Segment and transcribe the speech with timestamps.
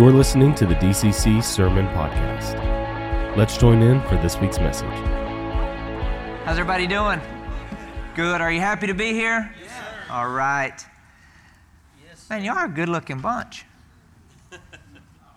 [0.00, 2.56] You're listening to the DCC Sermon Podcast.
[3.36, 4.88] Let's join in for this week's message.
[6.46, 7.20] How's everybody doing?
[8.14, 8.40] Good.
[8.40, 9.54] Are you happy to be here?
[10.10, 10.82] All right.
[12.08, 13.66] Yes, Man, y'all are a good looking bunch.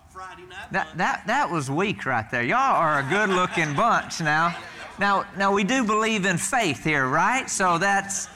[0.08, 0.72] Friday night.
[0.72, 2.42] That, that, that was weak right there.
[2.42, 4.56] Y'all are a good looking bunch now.
[4.98, 7.50] Now, now we do believe in faith here, right?
[7.50, 8.30] So that's.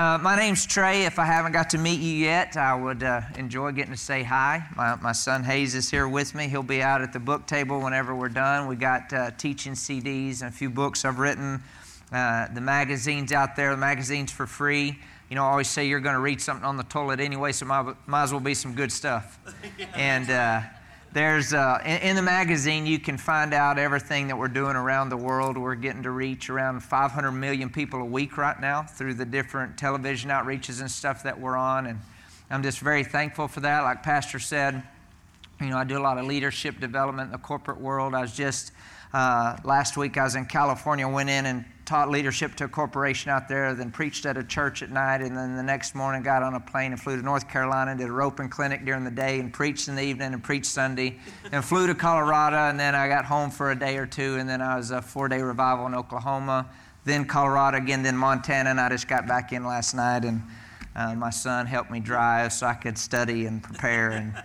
[0.00, 1.04] Uh, my name's Trey.
[1.04, 4.22] If I haven't got to meet you yet, I would uh, enjoy getting to say
[4.22, 4.64] hi.
[4.74, 6.48] My, my son Hayes is here with me.
[6.48, 8.66] He'll be out at the book table whenever we're done.
[8.66, 11.62] We got uh, teaching CDs and a few books I've written.
[12.10, 14.98] Uh, the magazines out there, the magazines for free.
[15.28, 17.66] You know, I always say you're going to read something on the toilet anyway, so
[17.66, 19.38] might, might as well be some good stuff.
[19.94, 20.62] And uh,
[21.12, 25.08] there's uh, in, in, the magazine you can find out everything that we're doing around
[25.08, 25.58] the world.
[25.58, 29.76] We're getting to reach around 500 million people a week right now through the different
[29.76, 31.98] television outreaches and stuff that we're on, and
[32.48, 33.82] I'm just very thankful for that.
[33.82, 34.82] Like Pastor said,
[35.60, 38.14] you know, I do a lot of leadership development in the corporate world.
[38.14, 38.72] I was just
[39.12, 43.32] uh, last week I was in California, went in and taught leadership to a corporation
[43.32, 46.40] out there, then preached at a church at night, and then the next morning got
[46.40, 49.40] on a plane and flew to North Carolina, did a roping clinic during the day,
[49.40, 51.18] and preached in the evening, and preached Sunday,
[51.50, 54.48] and flew to Colorado, and then I got home for a day or two, and
[54.48, 56.70] then I was a four day revival in Oklahoma,
[57.04, 60.44] then Colorado again, then Montana, and I just got back in last night, and
[60.94, 64.44] uh, my son helped me drive so I could study and prepare, and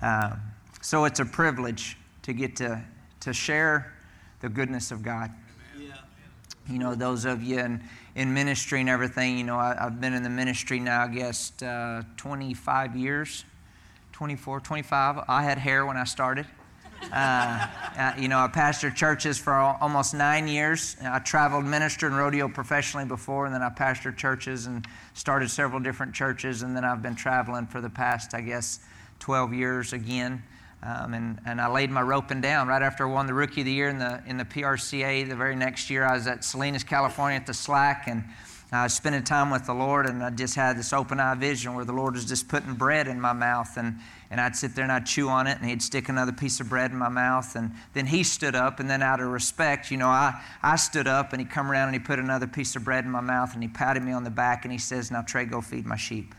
[0.00, 0.40] um,
[0.80, 2.82] so it's a privilege to get to,
[3.20, 3.92] to share
[4.40, 5.30] the goodness of God
[6.68, 7.82] you know, those of you in,
[8.14, 11.52] in ministry and everything, you know, I, have been in the ministry now, I guess,
[11.62, 13.44] uh, 25 years,
[14.12, 15.24] 24, 25.
[15.28, 16.46] I had hair when I started.
[17.12, 17.66] Uh,
[17.98, 20.96] uh, you know, I pastored churches for almost nine years.
[21.02, 25.80] I traveled, ministered, and rodeo professionally before, and then I pastored churches and started several
[25.80, 28.80] different churches, and then I've been traveling for the past, I guess,
[29.20, 30.42] 12 years again.
[30.82, 33.64] Um, and, and I laid my roping down right after I won the Rookie of
[33.64, 35.28] the Year in the, in the PRCA.
[35.28, 38.24] The very next year, I was at Salinas, California at the Slack, and
[38.72, 41.74] I was spending time with the Lord, and I just had this open eye vision
[41.74, 43.76] where the Lord was just putting bread in my mouth.
[43.76, 43.98] And,
[44.28, 46.68] and I'd sit there and I'd chew on it, and he'd stick another piece of
[46.68, 47.54] bread in my mouth.
[47.54, 51.06] And then he stood up, and then out of respect, you know, I, I stood
[51.06, 53.54] up, and he come around and he put another piece of bread in my mouth,
[53.54, 55.96] and he patted me on the back, and he says, Now, Trey, go feed my
[55.96, 56.34] sheep.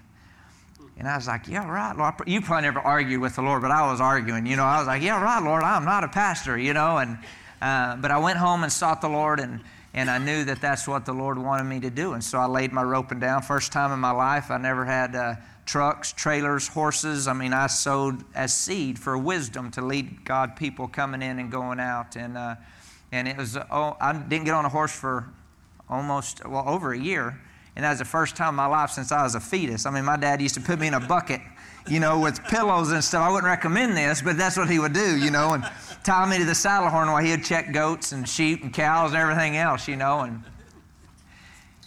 [0.99, 2.15] And I was like, yeah, right, Lord.
[2.25, 4.47] You probably never argued with the Lord, but I was arguing.
[4.47, 6.97] You know, I was like, yeah, right, Lord, I'm not a pastor, you know.
[6.97, 7.19] And,
[7.61, 9.61] uh, but I went home and sought the Lord, and,
[9.93, 12.13] and I knew that that's what the Lord wanted me to do.
[12.13, 13.43] And so I laid my roping down.
[13.43, 15.35] First time in my life, I never had uh,
[15.67, 17.27] trucks, trailers, horses.
[17.27, 21.51] I mean, I sowed as seed for wisdom to lead God people coming in and
[21.51, 22.15] going out.
[22.15, 22.55] And, uh,
[23.11, 25.29] and it was, oh, I didn't get on a horse for
[25.89, 27.39] almost, well, over a year.
[27.77, 29.85] And that was the first time in my life since I was a fetus.
[29.85, 31.41] I mean, my dad used to put me in a bucket,
[31.87, 33.21] you know, with pillows and stuff.
[33.21, 35.63] I wouldn't recommend this, but that's what he would do, you know, and
[36.03, 39.11] tie me to the saddle horn while he would check goats and sheep and cows
[39.11, 40.21] and everything else, you know.
[40.21, 40.43] And,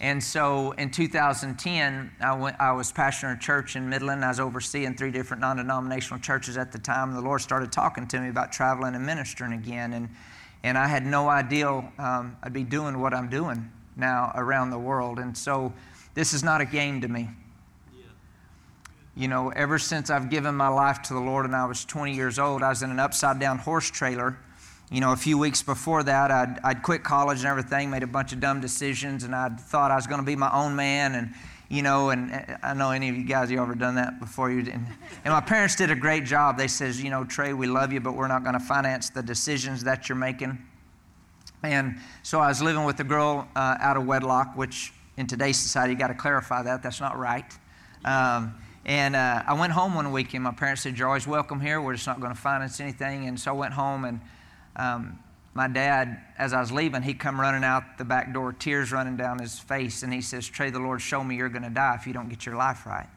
[0.01, 4.25] and so in 2010, I, went, I was pastoring a church in Midland.
[4.25, 7.09] I was overseeing three different non denominational churches at the time.
[7.09, 9.93] And the Lord started talking to me about traveling and ministering again.
[9.95, 10.09] And,
[10.63, 11.69] and I had no idea
[11.99, 15.19] um, I'd be doing what I'm doing now around the world.
[15.19, 15.73] And so
[16.15, 17.29] this is not a game to me.
[19.17, 22.15] You know, ever since I've given my life to the Lord and I was 20
[22.15, 24.39] years old, I was in an upside down horse trailer.
[24.91, 28.09] You know, a few weeks before that, I'd, I'd quit college and everything, made a
[28.09, 31.15] bunch of dumb decisions, and I thought I was going to be my own man.
[31.15, 31.35] And,
[31.69, 34.51] you know, and uh, I know any of you guys, you ever done that before?
[34.51, 34.87] You and,
[35.25, 36.57] and my parents did a great job.
[36.57, 39.23] They says, you know, Trey, we love you, but we're not going to finance the
[39.23, 40.59] decisions that you're making.
[41.63, 45.59] And so I was living with a girl uh, out of wedlock, which in today's
[45.59, 46.83] society, you got to clarify that.
[46.83, 47.45] That's not right.
[48.05, 48.55] Um,
[48.87, 50.45] and uh, I went home one weekend.
[50.45, 51.81] My parents said, You're always welcome here.
[51.81, 53.29] We're just not going to finance anything.
[53.29, 54.21] And so I went home, and
[54.77, 55.19] um,
[55.53, 59.17] my dad, as I was leaving, he come running out the back door, tears running
[59.17, 60.03] down his face.
[60.03, 62.31] And he says, Trey, the Lord show me you're going to die if you don't
[62.31, 63.09] get your life right.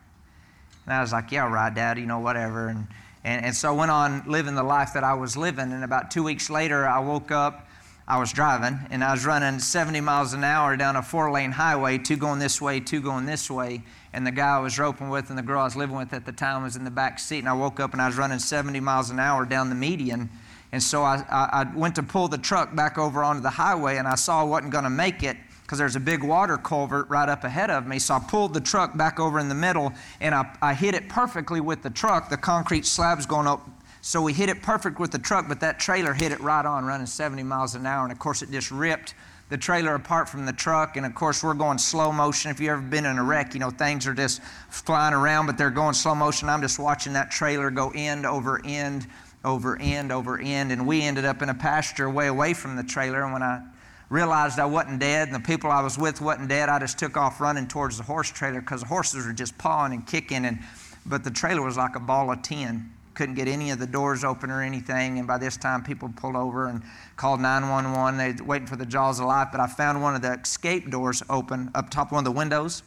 [0.85, 2.67] And I was like, Yeah, right, Dad, you know, whatever.
[2.67, 2.87] And,
[3.23, 5.71] and, and so I went on living the life that I was living.
[5.71, 7.69] And about two weeks later, I woke up
[8.07, 11.51] I was driving and I was running 70 miles an hour down a four lane
[11.51, 13.83] highway, two going this way, two going this way.
[14.11, 16.25] And the guy I was roping with and the girl I was living with at
[16.25, 17.39] the time was in the back seat.
[17.39, 20.29] And I woke up and I was running 70 miles an hour down the median.
[20.73, 23.97] And so I, I, I went to pull the truck back over onto the highway
[23.97, 27.09] and I saw I wasn't going to make it because there's a big water culvert
[27.09, 27.99] right up ahead of me.
[27.99, 31.07] So I pulled the truck back over in the middle and I, I hit it
[31.07, 32.29] perfectly with the truck.
[32.29, 33.69] The concrete slab's going up
[34.05, 36.83] so we hit it perfect with the truck, but that trailer hit it right on,
[36.83, 38.03] running 70 miles an hour.
[38.03, 39.13] And of course, it just ripped
[39.47, 40.97] the trailer apart from the truck.
[40.97, 42.51] And of course, we're going slow motion.
[42.51, 45.57] If you've ever been in a wreck, you know, things are just flying around, but
[45.57, 46.49] they're going slow motion.
[46.49, 49.07] I'm just watching that trailer go end over end
[49.45, 50.73] over end over end.
[50.73, 53.23] And we ended up in a pasture way away from the trailer.
[53.23, 53.61] And when I
[54.09, 57.15] realized I wasn't dead and the people I was with wasn't dead, I just took
[57.15, 60.43] off running towards the horse trailer because the horses were just pawing and kicking.
[60.43, 60.59] And,
[61.05, 62.92] but the trailer was like a ball of tin.
[63.13, 65.19] Couldn't get any of the doors open or anything.
[65.19, 66.81] And by this time, people pulled over and
[67.15, 68.17] called 911.
[68.17, 69.49] They were waiting for the jaws of life.
[69.51, 72.83] But I found one of the escape doors open up top one of the windows.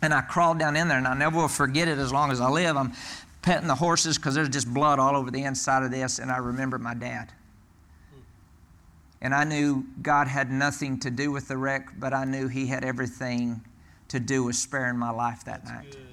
[0.00, 2.40] And I crawled down in there, and I never will forget it as long as
[2.40, 2.76] I live.
[2.76, 2.92] I'm
[3.42, 6.18] petting the horses because there's just blood all over the inside of this.
[6.18, 7.32] And I remember my dad.
[9.20, 12.66] And I knew God had nothing to do with the wreck, but I knew He
[12.66, 13.60] had everything
[14.08, 15.92] to do with sparing my life that That's night.
[15.92, 16.11] Good.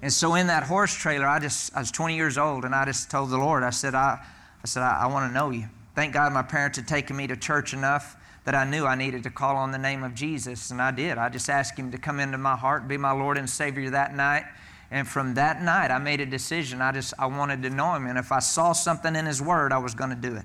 [0.00, 2.84] And so in that horse trailer, I just I was 20 years old, and I
[2.84, 4.24] just told the Lord, I said, I,
[4.62, 5.68] I said, I, I want to know you.
[5.94, 9.24] Thank God my parents had taken me to church enough that I knew I needed
[9.24, 11.18] to call on the name of Jesus, and I did.
[11.18, 14.14] I just asked Him to come into my heart, be my Lord and Savior that
[14.14, 14.44] night.
[14.90, 16.80] And from that night, I made a decision.
[16.80, 19.72] I just I wanted to know Him, and if I saw something in His Word,
[19.72, 20.44] I was going to do it.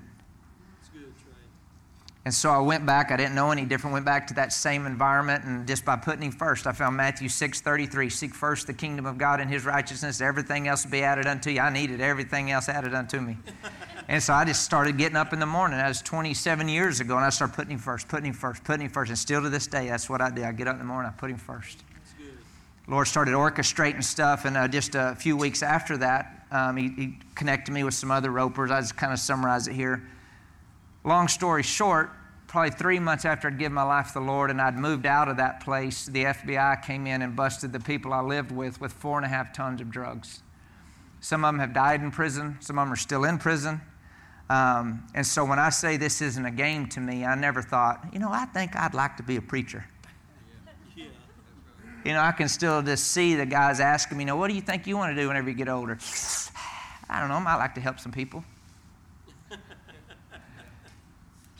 [2.24, 3.10] And so I went back.
[3.10, 3.92] I didn't know any different.
[3.92, 7.28] Went back to that same environment, and just by putting Him first, I found Matthew
[7.28, 8.08] six thirty three.
[8.08, 10.22] Seek first the kingdom of God and His righteousness.
[10.22, 11.60] Everything else will be added unto you.
[11.60, 13.36] I needed everything else added unto me.
[14.08, 15.76] and so I just started getting up in the morning.
[15.76, 18.86] That was 27 years ago, and I started putting Him first, putting Him first, putting
[18.86, 19.10] Him first.
[19.10, 20.44] And still to this day, that's what I do.
[20.44, 21.84] I get up in the morning, I put Him first.
[22.86, 27.18] Lord started orchestrating stuff, and uh, just a few weeks after that, um, he, he
[27.34, 28.70] connected me with some other ropers.
[28.70, 30.02] I just kind of summarize it here.
[31.06, 32.10] Long story short,
[32.46, 35.28] probably three months after I'd given my life to the Lord and I'd moved out
[35.28, 38.92] of that place, the FBI came in and busted the people I lived with with
[38.92, 40.42] four and a half tons of drugs.
[41.20, 43.82] Some of them have died in prison, some of them are still in prison.
[44.48, 48.06] Um, and so when I say this isn't a game to me, I never thought,
[48.12, 49.84] you know, I think I'd like to be a preacher.
[52.04, 54.54] You know, I can still just see the guys asking me, you know, what do
[54.54, 55.98] you think you want to do whenever you get older?
[57.10, 58.44] I don't know, I might like to help some people.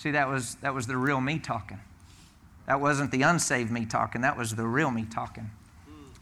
[0.05, 1.81] See, that was, that was the real me talking.
[2.67, 5.51] That wasn't the unsaved me talking, that was the real me talking.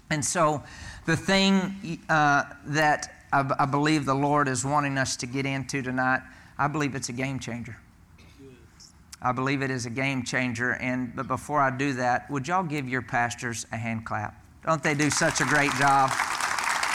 [0.08, 0.62] And so,
[1.04, 5.82] the thing uh, that I, I believe the Lord is wanting us to get into
[5.82, 6.20] tonight,
[6.58, 7.76] I believe it's a game changer.
[9.20, 10.74] I believe it is a game changer.
[10.74, 14.40] And but before I do that, would y'all give your pastors a hand clap?
[14.64, 16.12] Don't they do such a great job?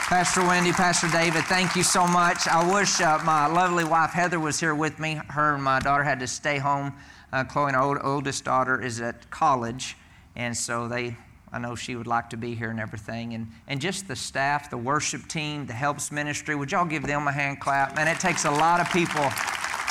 [0.07, 2.47] Pastor Wendy, Pastor David, thank you so much.
[2.47, 5.19] I wish uh, my lovely wife Heather was here with me.
[5.27, 6.93] Her and my daughter had to stay home.
[7.33, 9.97] Uh, Chloe, our old, oldest daughter, is at college,
[10.37, 11.17] and so they,
[11.51, 13.33] I know she would like to be here and everything.
[13.33, 17.27] And, and just the staff, the worship team, the helps ministry, would y'all give them
[17.27, 17.97] a hand clap?
[17.97, 19.29] Man, it takes a lot of people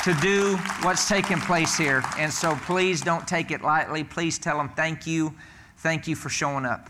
[0.03, 2.01] to do what's taking place here.
[2.17, 4.03] And so please don't take it lightly.
[4.03, 5.35] Please tell them thank you.
[5.77, 6.89] Thank you for showing up.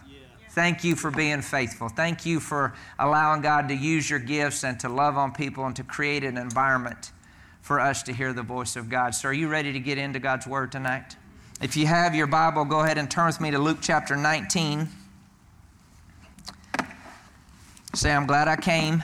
[0.58, 1.88] Thank you for being faithful.
[1.88, 5.76] Thank you for allowing God to use your gifts and to love on people and
[5.76, 7.12] to create an environment
[7.62, 9.14] for us to hear the voice of God.
[9.14, 11.16] So, are you ready to get into God's Word tonight?
[11.62, 14.90] If you have your Bible, go ahead and turn with me to Luke chapter 19.
[17.94, 19.04] Say, I'm glad I came.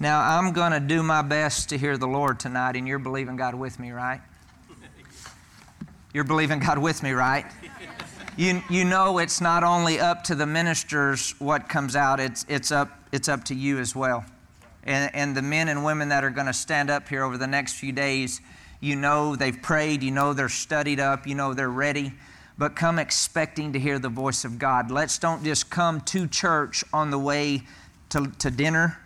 [0.00, 3.36] Now, I'm going to do my best to hear the Lord tonight, and you're believing
[3.36, 4.20] God with me, right?
[6.12, 7.46] You're believing God with me, right?
[8.36, 12.72] You, you know it's not only up to the ministers what comes out, it's, it's,
[12.72, 14.24] up, it's up to you as well.
[14.84, 17.46] And, and the men and women that are going to stand up here over the
[17.46, 18.40] next few days,
[18.80, 22.12] you know they've prayed, you know they're studied up, you know they're ready,
[22.58, 24.90] but come expecting to hear the voice of God.
[24.90, 27.62] Let's don't just come to church on the way
[28.08, 29.01] to, to dinner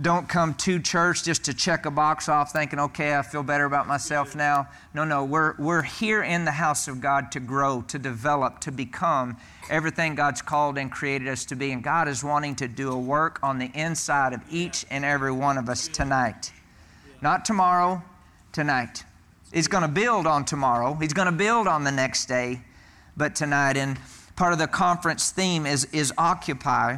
[0.00, 3.66] don't come to church just to check a box off thinking, okay, I feel better
[3.66, 4.68] about myself now.
[4.94, 8.72] No, no, we're, we're here in the house of God to grow, to develop, to
[8.72, 9.36] become
[9.68, 11.72] everything God's called and created us to be.
[11.72, 15.32] And God is wanting to do a work on the inside of each and every
[15.32, 16.52] one of us tonight.
[17.20, 18.02] Not tomorrow,
[18.52, 19.04] tonight.
[19.52, 22.62] He's going to build on tomorrow, He's going to build on the next day,
[23.16, 23.76] but tonight.
[23.76, 23.98] And
[24.36, 26.96] part of the conference theme is, is occupy.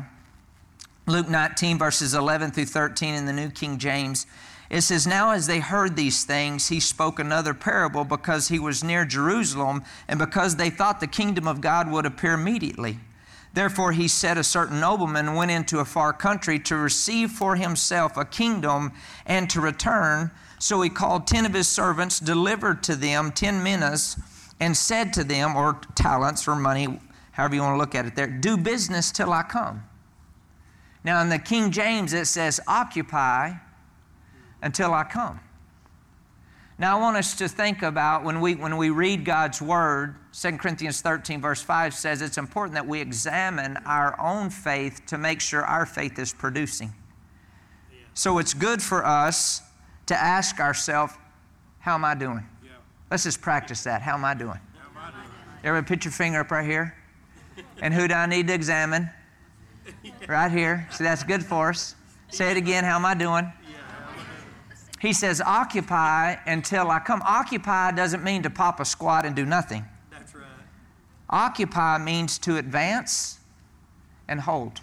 [1.06, 4.26] Luke 19, verses 11 through 13 in the New King James.
[4.70, 8.82] It says, Now as they heard these things, he spoke another parable because he was
[8.82, 12.98] near Jerusalem and because they thought the kingdom of God would appear immediately.
[13.52, 18.16] Therefore, he said, A certain nobleman went into a far country to receive for himself
[18.16, 18.92] a kingdom
[19.26, 20.30] and to return.
[20.58, 24.16] So he called ten of his servants, delivered to them ten minas,
[24.58, 26.98] and said to them, or talents or money,
[27.32, 29.82] however you want to look at it there, do business till I come.
[31.04, 33.52] Now, in the King James, it says, occupy
[34.62, 35.38] until I come.
[36.78, 40.56] Now, I want us to think about when we, when we read God's Word, 2
[40.56, 45.40] Corinthians 13, verse 5 says it's important that we examine our own faith to make
[45.40, 46.92] sure our faith is producing.
[48.14, 49.62] So it's good for us
[50.06, 51.14] to ask ourselves,
[51.78, 52.44] How am I doing?
[52.64, 52.70] Yeah.
[53.10, 54.02] Let's just practice that.
[54.02, 54.58] How am I doing?
[54.94, 55.24] How doing?
[55.62, 56.96] Everybody, put your finger up right here.
[57.80, 59.10] And who do I need to examine?
[60.28, 60.88] Right here.
[60.90, 61.94] See, that's good for us.
[62.28, 62.84] Say it again.
[62.84, 63.52] How am I doing?
[65.04, 67.20] He says, occupy until I come.
[67.26, 69.84] Occupy doesn't mean to pop a squat and do nothing.
[70.10, 70.46] That's right.
[71.28, 73.38] Occupy means to advance
[74.26, 74.80] and hold.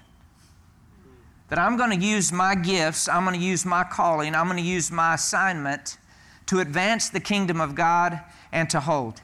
[1.50, 4.58] That I'm going to use my gifts, I'm going to use my calling, I'm going
[4.58, 5.98] to use my assignment
[6.46, 9.22] to advance the kingdom of God and to hold.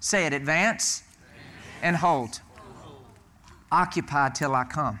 [0.00, 1.04] Say it advance
[1.80, 2.40] and hold.
[3.70, 4.98] Occupy till I come.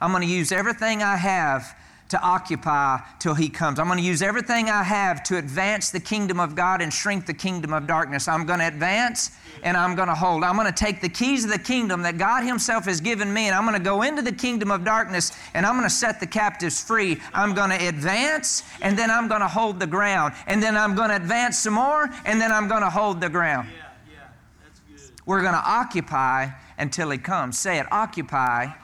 [0.00, 1.76] I'm going to use everything I have
[2.10, 3.78] to occupy till he comes.
[3.78, 7.24] I'm going to use everything I have to advance the kingdom of God and shrink
[7.24, 8.26] the kingdom of darkness.
[8.26, 9.30] I'm going to advance
[9.62, 10.42] and I'm going to hold.
[10.42, 13.46] I'm going to take the keys of the kingdom that God himself has given me
[13.46, 16.18] and I'm going to go into the kingdom of darkness and I'm going to set
[16.18, 17.20] the captives free.
[17.32, 20.34] I'm going to advance and then I'm going to hold the ground.
[20.48, 23.28] And then I'm going to advance some more and then I'm going to hold the
[23.28, 23.68] ground.
[23.70, 24.28] Yeah, yeah,
[24.64, 25.20] that's good.
[25.26, 27.56] We're going to occupy until he comes.
[27.56, 28.79] Say it, occupy, occupy.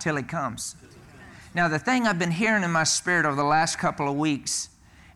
[0.00, 0.76] Till he comes.
[1.54, 4.68] Now, the thing I've been hearing in my spirit over the last couple of weeks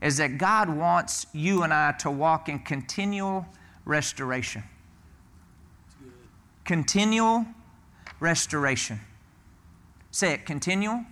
[0.02, 3.46] is that God wants you and I to walk in continual
[3.84, 4.62] restoration.
[6.64, 7.46] Continual
[8.20, 9.00] restoration.
[10.10, 11.04] Say it, continual,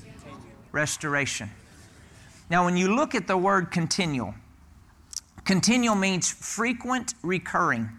[0.00, 0.40] continual
[0.72, 1.50] restoration.
[2.50, 4.34] Now, when you look at the word continual,
[5.44, 7.90] continual means frequent, recurring.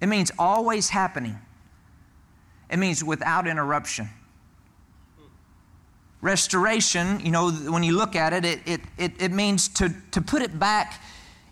[0.00, 1.38] It means always happening.
[2.70, 4.08] It means without interruption.
[6.22, 10.20] Restoration, you know, when you look at it, it, it, it, it means to, to
[10.20, 11.02] put it back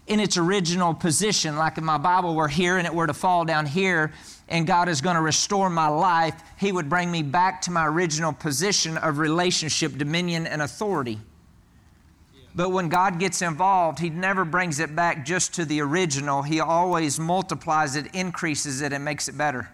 [0.07, 1.57] in its original position.
[1.57, 4.13] Like in my Bible, we're here and it were to fall down here,
[4.49, 7.87] and God is going to restore my life, He would bring me back to my
[7.87, 11.19] original position of relationship, dominion, and authority.
[12.55, 16.43] But when God gets involved, He never brings it back just to the original.
[16.43, 19.71] He always multiplies it, increases it, and makes it better.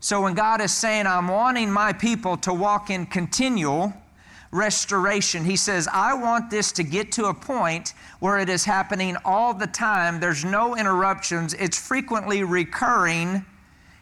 [0.00, 3.92] So when God is saying, I'm wanting my people to walk in continual
[4.52, 9.16] restoration, He says, I want this to get to a point where it is happening
[9.24, 10.20] all the time.
[10.20, 13.44] There's no interruptions, it's frequently recurring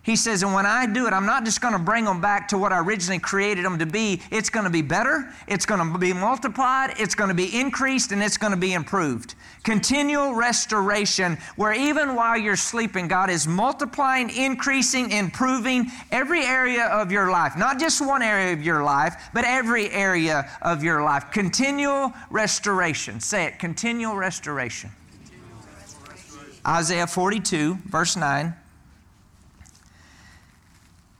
[0.05, 2.49] he says, and when I do it, I'm not just going to bring them back
[2.49, 4.21] to what I originally created them to be.
[4.31, 8.13] It's going to be better, it's going to be multiplied, it's going to be increased,
[8.13, 9.35] and it's going to be improved.
[9.63, 17.11] Continual restoration, where even while you're sleeping, God is multiplying, increasing, improving every area of
[17.11, 17.57] your life.
[17.57, 21.31] Not just one area of your life, but every area of your life.
[21.31, 23.21] Continual restoration.
[23.21, 24.91] Say it, continual restoration.
[25.23, 26.61] Continual restoration.
[26.67, 28.55] Isaiah 42, verse 9.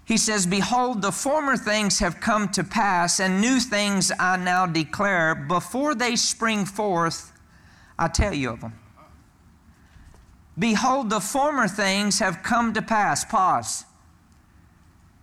[0.05, 4.67] He says, Behold, the former things have come to pass, and new things I now
[4.67, 5.35] declare.
[5.35, 7.33] Before they spring forth,
[7.99, 8.79] I tell you of them.
[10.59, 13.25] Behold, the former things have come to pass.
[13.25, 13.87] Pause.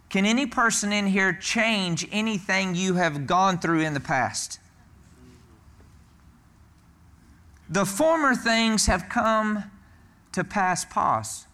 [0.09, 4.59] Can any person in here change anything you have gone through in the past?
[7.69, 9.63] The former things have come
[10.33, 10.83] to pass.
[10.83, 11.45] Pause.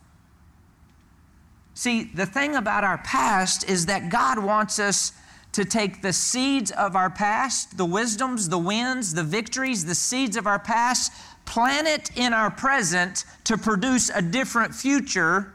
[1.78, 5.12] See, the thing about our past is that God wants us
[5.52, 10.36] to take the seeds of our past, the wisdoms, the wins, the victories, the seeds
[10.38, 11.14] of our past,
[11.46, 15.54] plant it in our present to produce a different future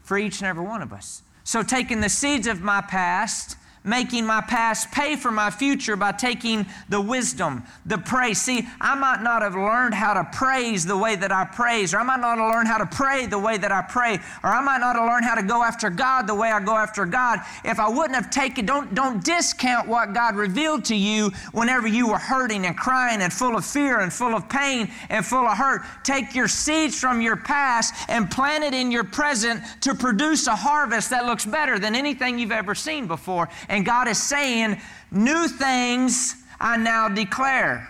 [0.00, 1.22] for each and every one of us.
[1.44, 6.12] So, taking the seeds of my past, making my past pay for my future by
[6.12, 8.40] taking the wisdom, the praise.
[8.40, 11.98] See, I might not have learned how to praise the way that I praise, or
[11.98, 14.60] I might not have learned how to pray the way that I pray, or I
[14.60, 17.40] might not have learned how to go after God the way I go after God
[17.64, 22.08] if I wouldn't have taken, don't, don't discount what God revealed to you whenever you
[22.08, 25.56] were hurting and crying and full of fear and full of pain and full of
[25.56, 25.82] hurt.
[26.04, 30.56] Take your seeds from your past and plant it in your present to produce a
[30.56, 33.48] harvest that looks better than anything you've ever seen before.
[33.72, 34.78] And God is saying,
[35.10, 37.88] New things I now declare.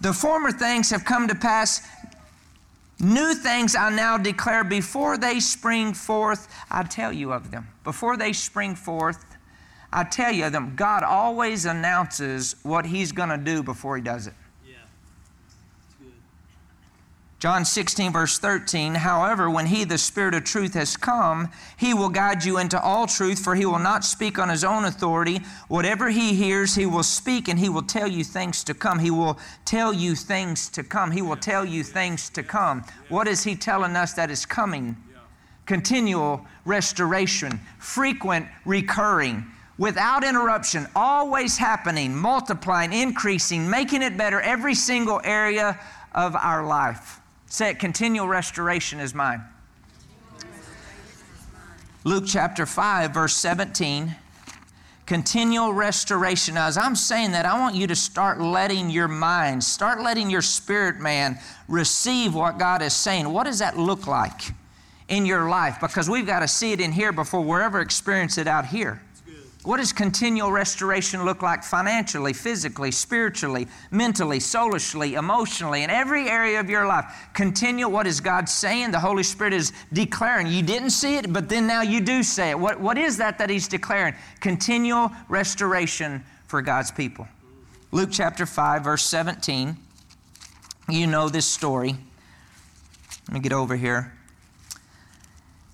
[0.00, 1.86] The former things have come to pass.
[2.98, 7.68] New things I now declare before they spring forth, I tell you of them.
[7.84, 9.24] Before they spring forth,
[9.92, 10.74] I tell you of them.
[10.74, 14.34] God always announces what He's going to do before He does it.
[17.44, 22.08] John 16, verse 13, however, when he, the Spirit of truth, has come, he will
[22.08, 25.42] guide you into all truth, for he will not speak on his own authority.
[25.68, 28.98] Whatever he hears, he will speak, and he will tell you things to come.
[28.98, 31.10] He will tell you things to come.
[31.10, 32.82] He will tell you things to come.
[33.10, 34.96] What is he telling us that is coming?
[35.66, 39.44] Continual restoration, frequent recurring
[39.76, 45.78] without interruption, always happening, multiplying, increasing, making it better every single area
[46.14, 47.20] of our life.
[47.46, 49.42] Say it, continual restoration is mine.
[52.04, 54.14] Luke chapter 5, verse 17.
[55.06, 56.56] Continual restoration.
[56.56, 60.42] As I'm saying that, I want you to start letting your mind, start letting your
[60.42, 63.30] spirit man receive what God is saying.
[63.30, 64.52] What does that look like
[65.08, 65.78] in your life?
[65.80, 69.02] Because we've got to see it in here before we'll ever experience it out here.
[69.64, 76.60] What does continual restoration look like financially, physically, spiritually, mentally, soulishly, emotionally, in every area
[76.60, 77.06] of your life?
[77.32, 78.90] Continual, what is God saying?
[78.90, 80.48] The Holy Spirit is declaring.
[80.48, 82.58] You didn't see it, but then now you do say it.
[82.58, 84.14] What, what is that that He's declaring?
[84.40, 87.26] Continual restoration for God's people.
[87.90, 89.78] Luke chapter 5, verse 17.
[90.90, 91.96] You know this story.
[93.28, 94.12] Let me get over here.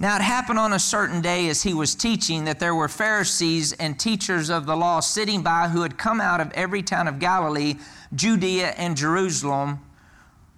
[0.00, 3.74] Now it happened on a certain day as he was teaching that there were Pharisees
[3.74, 7.18] and teachers of the law sitting by who had come out of every town of
[7.18, 7.74] Galilee,
[8.14, 9.80] Judea, and Jerusalem,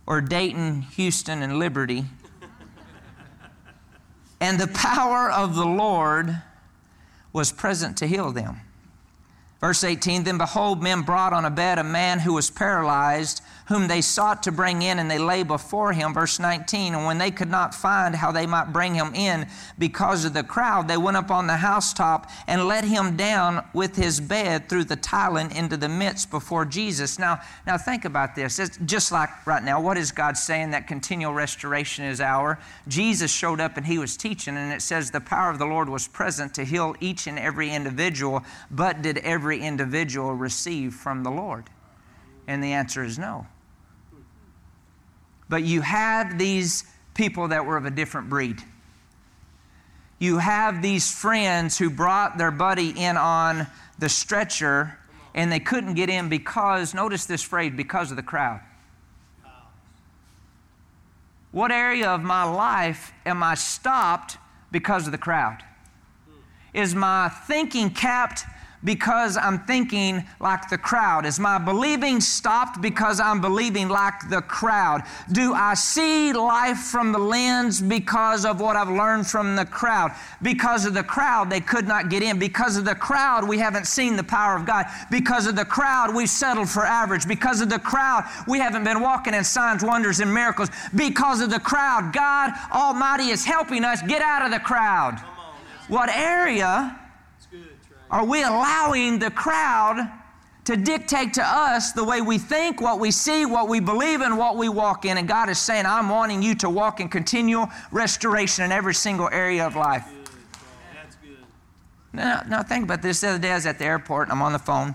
[0.07, 2.05] or Dayton, Houston, and Liberty.
[4.41, 6.41] and the power of the Lord
[7.33, 8.61] was present to heal them.
[9.61, 13.89] Verse 18 Then behold, men brought on a bed a man who was paralyzed whom
[13.89, 16.13] they sought to bring in, and they lay before him.
[16.13, 19.47] Verse 19, and when they could not find how they might bring him in
[19.79, 23.97] because of the crowd, they went up on the housetop and let him down with
[23.97, 27.19] his bed through the tiling into the midst before Jesus.
[27.19, 28.59] Now, now think about this.
[28.59, 32.59] It's just like right now, what is God saying that continual restoration is our?
[32.87, 35.89] Jesus showed up and he was teaching, and it says the power of the Lord
[35.89, 41.31] was present to heal each and every individual, but did every individual receive from the
[41.31, 41.71] Lord?
[42.47, 43.47] And the answer is no.
[45.53, 48.63] But you have these people that were of a different breed.
[50.19, 53.67] You have these friends who brought their buddy in on
[53.99, 54.99] the stretcher
[55.35, 58.63] and they couldn't get in because, notice this phrase, because of the crowd.
[61.51, 64.39] What area of my life am I stopped
[64.71, 65.63] because of the crowd?
[66.73, 68.47] Is my thinking capped
[68.85, 71.27] because I'm thinking like the crowd?
[71.27, 75.03] Is my believing stopped because I'm believing like the crowd?
[75.31, 80.13] Do I see life from the lens because of what I've learned from the crowd?
[80.43, 82.39] Because of the crowd, they could not get in.
[82.39, 84.87] Because of the crowd, we haven't seen the power of God.
[85.11, 87.27] Because of the crowd, we've settled for average.
[87.29, 90.71] Because of the crowd, we haven't been walking in signs, wonders, and miracles.
[90.95, 95.19] Because of the crowd, God Almighty is helping us get out of the crowd.
[95.89, 96.99] What area
[98.13, 100.07] are we allowing the crowd
[100.67, 104.37] to dictate to us the way we think, what we see, what we believe, and
[104.37, 105.17] what we walk in?
[105.17, 109.31] And God is saying, I'm wanting you to walk in continual restoration in every single
[109.33, 110.07] area of life.
[110.95, 111.39] That's good.
[112.13, 113.23] Now, now think about this.
[113.23, 114.95] The other day I was at the airport and I'm on the phone.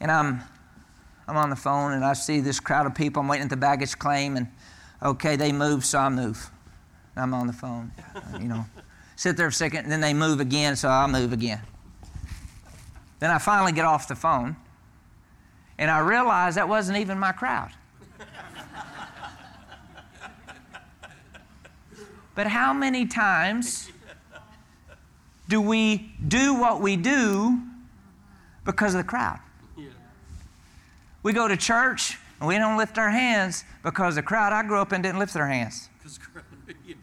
[0.00, 0.42] And I'm,
[1.26, 3.20] I'm on the phone and I see this crowd of people.
[3.20, 4.46] I'm waiting at the baggage claim and
[5.02, 6.50] okay, they move, so I move.
[7.16, 7.90] I'm on the phone,
[8.40, 8.64] you know
[9.24, 11.62] sit there for a second, and then they move again, so I'll move again.
[13.20, 14.54] Then I finally get off the phone,
[15.78, 17.70] and I realize that wasn't even my crowd.
[22.34, 23.90] but how many times
[25.48, 27.62] do we do what we do
[28.66, 29.38] because of the crowd?
[29.74, 29.86] Yeah.
[31.22, 34.80] We go to church and we don't lift our hands because the crowd I grew
[34.80, 35.88] up in didn't lift their hands.
[36.02, 36.20] 'Cause
[36.86, 36.94] yeah.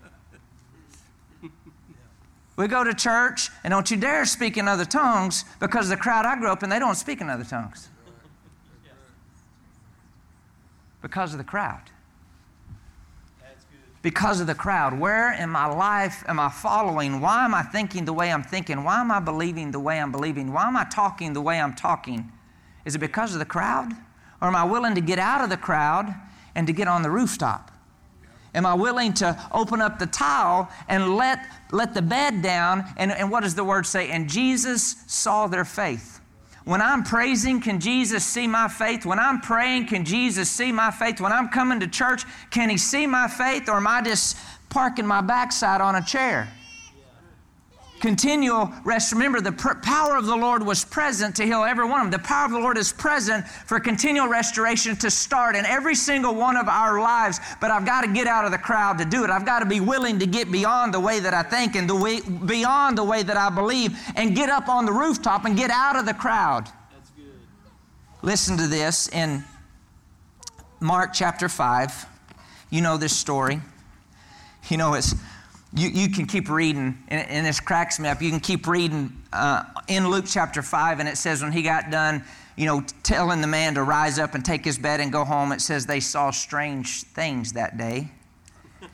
[2.62, 6.28] We go to church and don't you dare speak in other tongues because the crowd
[6.28, 7.90] I grew up in, they don't speak in other tongues.
[11.02, 11.82] Because of the crowd.
[14.04, 15.00] Because of the crowd.
[15.00, 17.20] Where in my life am I following?
[17.20, 18.84] Why am I thinking the way I'm thinking?
[18.84, 20.54] Why am I believing the way I'm believing?
[20.54, 22.32] Why am I talking the way I'm talking?
[22.86, 23.92] Is it because of the crowd?
[24.40, 26.14] Or am I willing to get out of the crowd
[26.54, 27.71] and to get on the rooftop?
[28.54, 32.86] Am I willing to open up the towel and let, let the bed down?
[32.98, 34.10] And, and what does the word say?
[34.10, 36.20] And Jesus saw their faith.
[36.64, 39.06] When I'm praising, can Jesus see my faith?
[39.06, 41.20] When I'm praying, can Jesus see my faith?
[41.20, 43.68] When I'm coming to church, can He see my faith?
[43.68, 44.38] Or am I just
[44.70, 46.48] parking my backside on a chair?
[48.02, 49.14] Continual rest.
[49.14, 52.20] Remember, the pr- power of the Lord was present to heal every one of them.
[52.20, 56.34] The power of the Lord is present for continual restoration to start in every single
[56.34, 57.40] one of our lives.
[57.62, 59.30] But I've got to get out of the crowd to do it.
[59.30, 61.96] I've got to be willing to get beyond the way that I think and the
[61.96, 65.70] way, beyond the way that I believe and get up on the rooftop and get
[65.70, 66.66] out of the crowd.
[66.92, 67.26] That's good.
[68.24, 69.44] Listen to this in
[70.80, 72.08] Mark chapter 5.
[72.72, 73.62] You know this story.
[74.70, 75.14] You know, it's
[75.74, 78.22] you, you can keep reading, and, and this cracks me up.
[78.22, 81.90] You can keep reading uh, in Luke chapter 5, and it says, when he got
[81.90, 82.24] done,
[82.58, 85.52] you know, telling the man to rise up and take his bed and go home,
[85.52, 88.12] it says they saw strange things that day.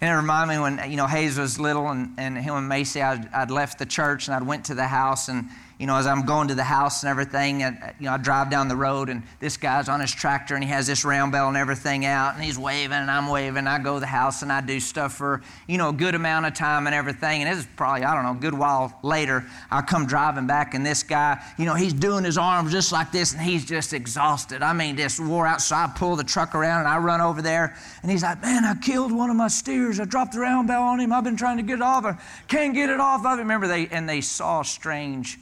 [0.00, 3.02] And it reminded me when, you know, Hayes was little and, and him and Macy,
[3.02, 6.08] I'd, I'd left the church and I'd went to the house and, you know, as
[6.08, 9.08] I'm going to the house and everything, and, you know, I drive down the road
[9.08, 12.34] and this guy's on his tractor and he has this round bell and everything out
[12.34, 13.68] and he's waving and I'm waving.
[13.68, 16.46] I go to the house and I do stuff for, you know, a good amount
[16.46, 17.42] of time and everything.
[17.42, 20.84] And is probably, I don't know, a good while later, I come driving back and
[20.84, 24.62] this guy, you know, he's doing his arms just like this and he's just exhausted.
[24.62, 25.62] I mean, just wore out.
[25.62, 28.64] So I pull the truck around and I run over there and he's like, man,
[28.64, 30.00] I killed one of my steers.
[30.00, 31.12] I dropped the round bell on him.
[31.12, 32.04] I've been trying to get it off.
[32.04, 32.16] I
[32.48, 33.38] can't get it off of him.
[33.38, 35.38] Remember, they, and they saw strange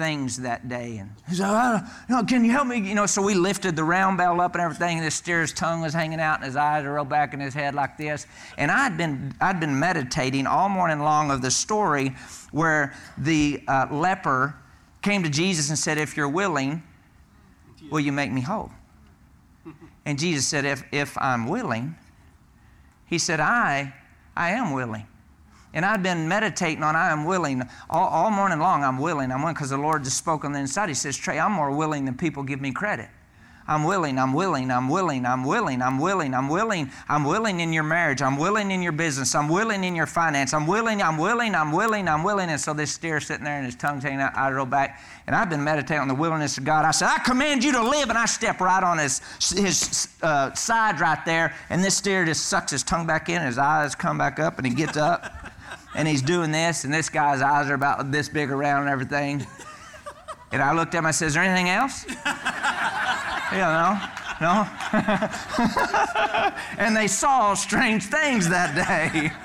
[0.00, 0.96] things that day.
[0.96, 2.78] And he said, oh, you can you help me?
[2.78, 4.96] You know, so we lifted the round bell up and everything.
[4.96, 7.52] And this steer's tongue was hanging out and his eyes are rolled back in his
[7.52, 8.26] head like this.
[8.56, 12.14] And I'd been, I'd been meditating all morning long of the story
[12.50, 14.54] where the uh, leper
[15.02, 16.82] came to Jesus and said, if you're willing,
[17.90, 18.70] will you make me whole?
[20.06, 21.94] And Jesus said, if, if I'm willing,
[23.04, 23.92] he said, I,
[24.34, 25.06] I am willing.
[25.72, 28.82] And I'd been meditating on I am willing all, all morning long.
[28.82, 29.30] I'm willing.
[29.30, 30.88] I'm willing because the Lord just spoke on the inside.
[30.88, 33.08] He says, Trey, I'm more willing than people give me credit.
[33.70, 37.72] I'm willing, I'm willing, I'm willing, I'm willing, I'm willing, I'm willing, I'm willing in
[37.72, 41.16] your marriage, I'm willing in your business, I'm willing in your finance, I'm willing, I'm
[41.16, 42.50] willing, I'm willing, I'm willing.
[42.50, 45.36] And so this steer sitting there and his tongue's hanging out, I roll back, and
[45.36, 46.84] I've been meditating on the willingness of God.
[46.84, 50.52] I said, I command you to live, and I step right on his, his uh,
[50.54, 54.18] side right there, and this steer just sucks his tongue back in, his eyes come
[54.18, 55.39] back up, and he gets up
[55.94, 59.46] and he's doing this, and this guy's eyes are about this big around and everything.
[60.52, 62.04] And I looked at him, I said, Is there anything else?
[63.52, 64.00] you know,
[64.40, 64.66] no.
[66.78, 69.32] and they saw strange things that day.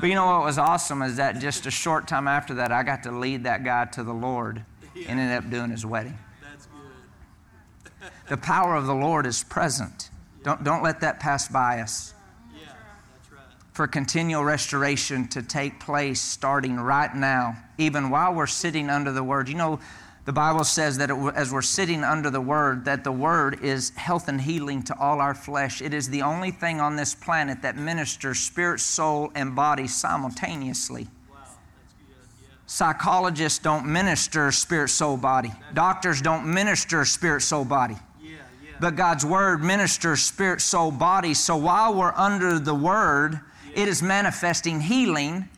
[0.00, 2.82] But you know what was awesome is that just a short time after that, I
[2.82, 4.64] got to lead that guy to the Lord
[5.06, 6.18] and ended up doing his wedding.
[6.40, 8.10] That's good.
[8.30, 10.08] The power of the Lord is present.
[10.42, 12.14] Don't, don't let that pass by us.
[13.80, 13.86] Yeah, that's right.
[13.86, 19.22] for continual restoration to take place starting right now, even while we're sitting under the
[19.24, 19.48] Word.
[19.48, 19.80] You know,
[20.26, 23.88] the Bible says that it, as we're sitting under the Word, that the Word is
[23.96, 25.80] health and healing to all our flesh.
[25.80, 31.08] It is the only thing on this planet that ministers spirit, soul, and body simultaneously.
[31.30, 31.38] Wow.
[32.06, 32.16] Yeah.
[32.66, 35.52] Psychologists don't minister spirit, soul, body.
[35.72, 37.96] Doctors don't minister spirit, soul, body.
[38.22, 38.72] Yeah, yeah.
[38.78, 41.32] But God's Word ministers spirit, soul, body.
[41.32, 43.40] So while we're under the Word,
[43.74, 45.48] it is manifesting healing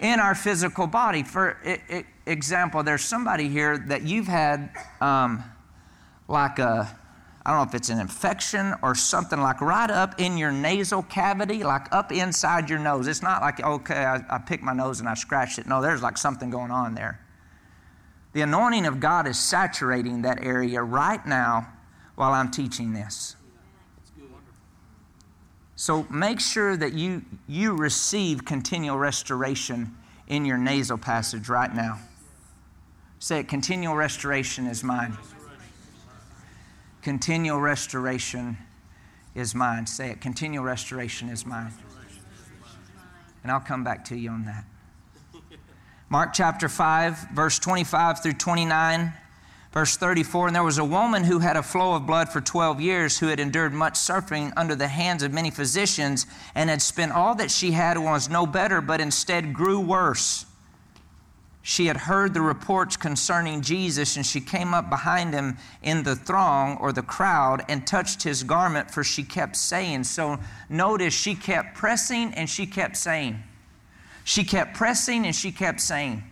[0.00, 1.22] in our physical body.
[1.22, 1.56] For
[2.26, 4.70] example, there's somebody here that you've had
[5.00, 5.44] um,
[6.28, 6.96] like a,
[7.44, 11.02] I don't know if it's an infection or something like right up in your nasal
[11.02, 13.06] cavity, like up inside your nose.
[13.06, 15.66] It's not like, okay, I, I picked my nose and I scratched it.
[15.66, 17.20] No, there's like something going on there.
[18.32, 21.72] The anointing of God is saturating that area right now
[22.14, 23.34] while I'm teaching this.
[25.80, 29.96] So make sure that you, you receive continual restoration
[30.28, 31.98] in your nasal passage right now.
[33.18, 35.16] Say it continual restoration is mine.
[37.00, 38.58] Continual restoration
[39.34, 39.86] is mine.
[39.86, 41.72] Say it continual restoration is mine.
[43.42, 44.66] And I'll come back to you on that.
[46.10, 49.14] Mark chapter 5, verse 25 through 29.
[49.72, 52.80] Verse 34 And there was a woman who had a flow of blood for 12
[52.80, 57.12] years, who had endured much suffering under the hands of many physicians, and had spent
[57.12, 60.46] all that she had and was no better, but instead grew worse.
[61.62, 66.16] She had heard the reports concerning Jesus, and she came up behind him in the
[66.16, 70.04] throng or the crowd and touched his garment, for she kept saying.
[70.04, 70.38] So
[70.70, 73.42] notice she kept pressing and she kept saying.
[74.24, 76.24] She kept pressing and she kept saying.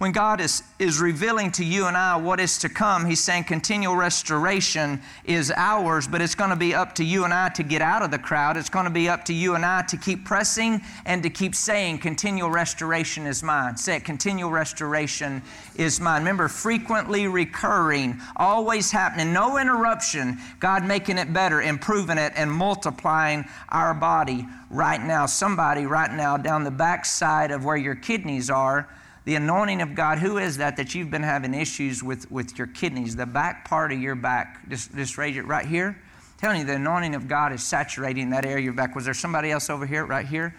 [0.00, 3.44] When God is, is revealing to you and I what is to come, He's saying
[3.44, 7.62] continual restoration is ours, but it's going to be up to you and I to
[7.62, 8.56] get out of the crowd.
[8.56, 11.54] It's going to be up to you and I to keep pressing and to keep
[11.54, 13.76] saying, continual restoration is mine.
[13.76, 15.42] Say it, continual restoration
[15.76, 16.22] is mine.
[16.22, 23.44] Remember, frequently recurring, always happening, no interruption, God making it better, improving it, and multiplying
[23.68, 25.26] our body right now.
[25.26, 28.88] Somebody right now down the back side of where your kidneys are
[29.24, 32.66] the anointing of God, who is that that you've been having issues with, with your
[32.66, 34.68] kidneys, the back part of your back?
[34.68, 35.88] Just, just raise it right here.
[35.88, 38.94] I'm telling you, the anointing of God is saturating that area of your back.
[38.94, 40.54] Was there somebody else over here, right here?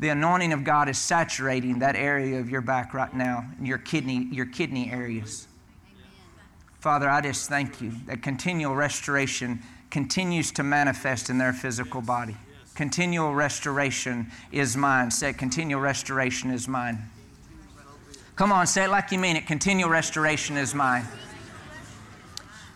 [0.00, 4.28] The anointing of God is saturating that area of your back right now, your kidney,
[4.30, 5.46] your kidney areas.
[6.80, 12.36] Father, I just thank you that continual restoration continues to manifest in their physical body.
[12.74, 15.10] Continual restoration is mine.
[15.10, 17.08] Say, continual restoration is mine.
[18.36, 19.46] Come on, say it like you mean it.
[19.46, 21.06] Continual restoration is mine.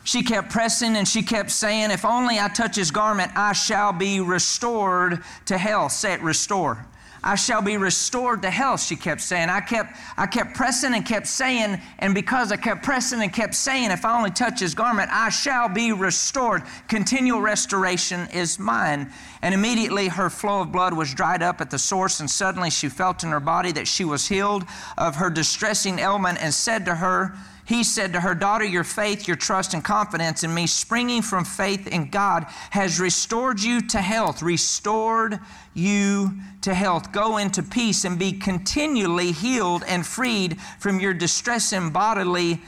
[0.04, 3.92] She kept pressing and she kept saying, If only I touch his garment, I shall
[3.92, 5.92] be restored to health.
[5.92, 6.86] Say it, restore.
[7.22, 9.48] I shall be restored to health, she kept saying.
[9.48, 13.54] I kept, I kept pressing and kept saying, and because I kept pressing and kept
[13.54, 16.62] saying, if I only touch his garment, I shall be restored.
[16.86, 19.10] Continual restoration is mine.
[19.42, 22.88] And immediately her flow of blood was dried up at the source, and suddenly she
[22.88, 24.64] felt in her body that she was healed
[24.96, 27.34] of her distressing ailment and said to her,
[27.68, 31.44] he said to her, Daughter, your faith, your trust, and confidence in me, springing from
[31.44, 34.40] faith in God, has restored you to health.
[34.42, 35.38] Restored
[35.74, 37.12] you to health.
[37.12, 42.62] Go into peace and be continually healed and freed from your distressing bodily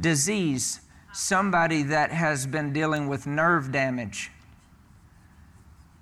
[0.00, 0.80] disease.
[1.12, 4.32] Somebody that has been dealing with nerve damage.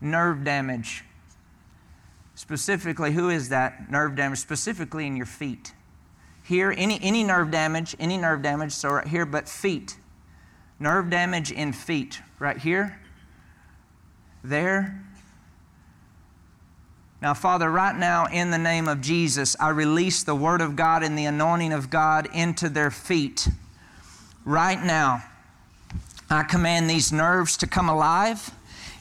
[0.01, 1.05] Nerve damage.
[2.37, 4.39] Specifically, who is that nerve damage?
[4.39, 5.75] Specifically in your feet
[6.51, 9.97] here, any, any nerve damage, any nerve damage, so right here, but feet.
[10.81, 13.01] Nerve damage in feet, right here,
[14.43, 15.01] there.
[17.23, 21.05] Now, Father, right now, in the name of Jesus, I release the Word of God
[21.05, 23.49] and the anointing of God into their feet.
[24.45, 25.23] Right now,
[26.29, 28.51] I command these nerves to come alive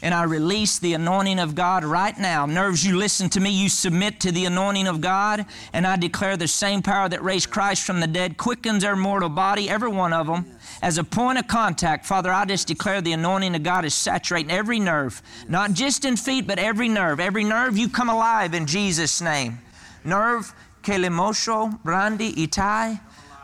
[0.02, 2.46] and I release the anointing of God right now.
[2.46, 6.38] Nerves, you listen to me, you submit to the anointing of God, and I declare
[6.38, 10.14] the same power that raised Christ from the dead quickens their mortal body, every one
[10.14, 10.46] of them.
[10.82, 14.52] As a point of contact, Father, I just declare the anointing of God is saturating
[14.52, 17.20] every nerve, not just in feet, but every nerve.
[17.20, 19.60] Every nerve, you come alive in Jesus' name.
[20.06, 23.00] Nerve, kelimosho, brandi, itai,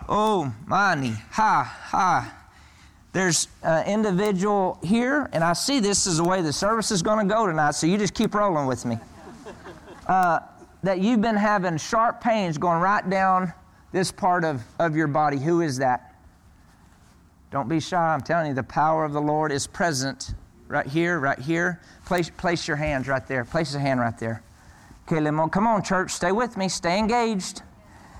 [0.07, 2.34] oh, mani, ha, ha.
[3.15, 7.25] There's an individual here, and I see this is the way the service is going
[7.25, 8.97] to go tonight, so you just keep rolling with me.
[10.05, 10.39] Uh,
[10.83, 13.53] that you've been having sharp pains going right down
[13.93, 15.37] this part of, of your body.
[15.37, 16.13] Who is that?
[17.51, 18.13] Don't be shy.
[18.13, 20.33] I'm telling you, the power of the Lord is present
[20.67, 21.79] right here, right here.
[22.03, 23.45] Place, place your hands right there.
[23.45, 24.43] Place a hand right there.
[25.07, 26.11] Okay, Lemon, come on, church.
[26.11, 26.67] Stay with me.
[26.67, 27.61] Stay engaged.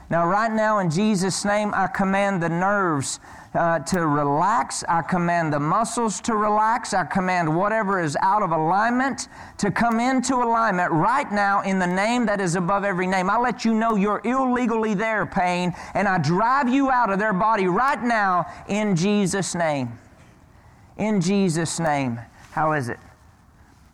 [0.10, 3.20] Now, right now, in Jesus' name, I command the nerves
[3.56, 4.84] uh, to relax.
[4.88, 6.94] I command the muscles to relax.
[6.94, 11.88] I command whatever is out of alignment to come into alignment right now in the
[11.88, 13.30] name that is above every name.
[13.30, 17.34] I let you know you're illegally there, pain, and I drive you out of their
[17.34, 19.98] body right now in Jesus' name.
[20.98, 22.20] In Jesus' name.
[22.52, 23.00] How is it?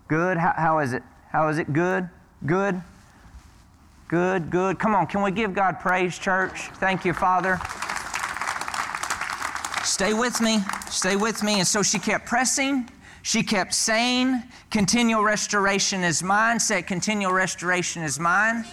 [0.07, 0.37] Good?
[0.37, 1.03] how, how is it?
[1.29, 1.71] How is it?
[1.71, 2.09] Good?
[2.45, 2.81] Good?
[4.07, 4.77] Good, good.
[4.77, 6.69] Come on, can we give God praise, church?
[6.75, 7.59] Thank you, Father.
[9.83, 10.59] Stay with me.
[10.89, 11.59] Stay with me.
[11.59, 12.89] And so she kept pressing.
[13.23, 16.59] She kept saying, Continual restoration is mine.
[16.59, 18.65] Say, Continual restoration is mine.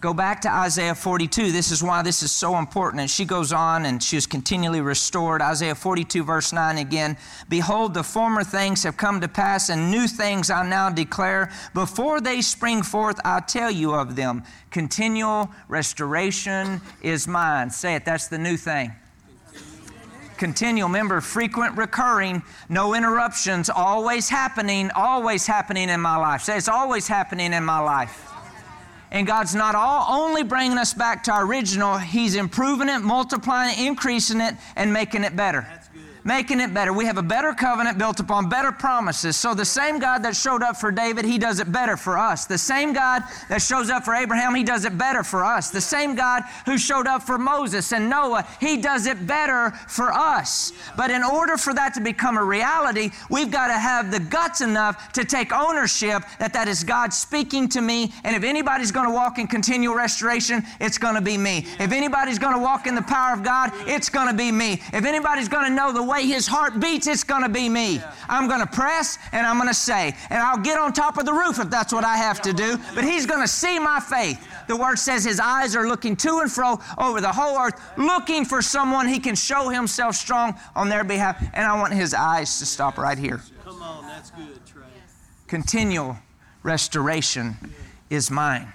[0.00, 1.50] Go back to Isaiah 42.
[1.50, 3.00] This is why this is so important.
[3.00, 5.42] And she goes on and she is continually restored.
[5.42, 7.16] Isaiah 42, verse 9 again.
[7.48, 11.50] Behold, the former things have come to pass, and new things I now declare.
[11.74, 14.44] Before they spring forth, I tell you of them.
[14.70, 17.70] Continual restoration is mine.
[17.70, 18.92] Say it, that's the new thing
[20.38, 20.88] continual.
[20.88, 26.42] Remember, frequent, recurring, no interruptions, always happening, always happening in my life.
[26.42, 28.24] Say, it's always happening in my life.
[29.10, 33.78] And God's not all, only bringing us back to our original, He's improving it, multiplying
[33.78, 35.66] it, increasing it, and making it better.
[36.24, 36.92] Making it better.
[36.92, 39.36] We have a better covenant built upon better promises.
[39.36, 42.46] So the same God that showed up for David, he does it better for us.
[42.46, 45.70] The same God that shows up for Abraham, he does it better for us.
[45.70, 50.12] The same God who showed up for Moses and Noah, he does it better for
[50.12, 50.72] us.
[50.96, 54.60] But in order for that to become a reality, we've got to have the guts
[54.60, 58.12] enough to take ownership that that is God speaking to me.
[58.24, 61.66] And if anybody's going to walk in continual restoration, it's going to be me.
[61.78, 64.82] If anybody's going to walk in the power of God, it's going to be me.
[64.92, 68.00] If anybody's going to know the way his heart beats, it's going to be me.
[68.28, 71.26] I'm going to press and I'm going to say, and I'll get on top of
[71.26, 72.78] the roof if that's what I have to do.
[72.94, 74.46] But he's going to see my faith.
[74.66, 78.44] The word says his eyes are looking to and fro over the whole earth, looking
[78.44, 81.42] for someone he can show himself strong on their behalf.
[81.54, 83.40] And I want his eyes to stop right here.
[83.64, 84.82] Come on, that's good, Trey.
[85.46, 86.16] Continual
[86.62, 87.56] restoration
[88.10, 88.72] is mine.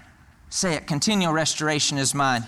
[0.50, 2.46] Say it, continual restoration is mine.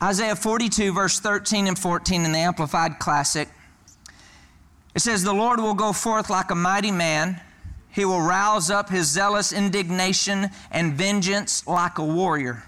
[0.00, 3.48] Isaiah 42, verse 13 and 14 in the Amplified Classic.
[4.94, 7.40] It says, The Lord will go forth like a mighty man.
[7.90, 12.67] He will rouse up his zealous indignation and vengeance like a warrior.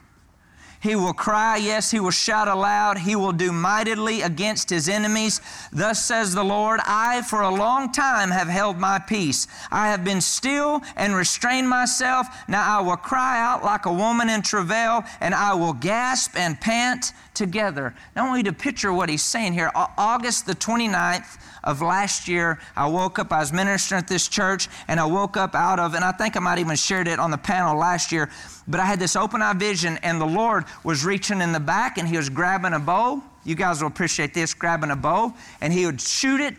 [0.81, 2.99] He will cry, yes, he will shout aloud.
[2.99, 5.43] He will do mightily against his enemies.
[5.71, 9.47] Thus says the Lord I, for a long time, have held my peace.
[9.71, 12.27] I have been still and restrained myself.
[12.49, 16.59] Now I will cry out like a woman in travail, and I will gasp and
[16.59, 17.95] pant together.
[18.15, 19.73] Now I want you to picture what he's saying here.
[19.75, 24.69] August the 29th, of last year, I woke up, I was ministering at this church,
[24.89, 27.31] and I woke up out of, and I think I might even shared it on
[27.31, 28.31] the panel last year,
[28.67, 31.99] but I had this open eye vision, and the Lord was reaching in the back,
[31.99, 35.73] and He was grabbing a bow, you guys will appreciate this, grabbing a bow, and
[35.73, 36.55] he would shoot it.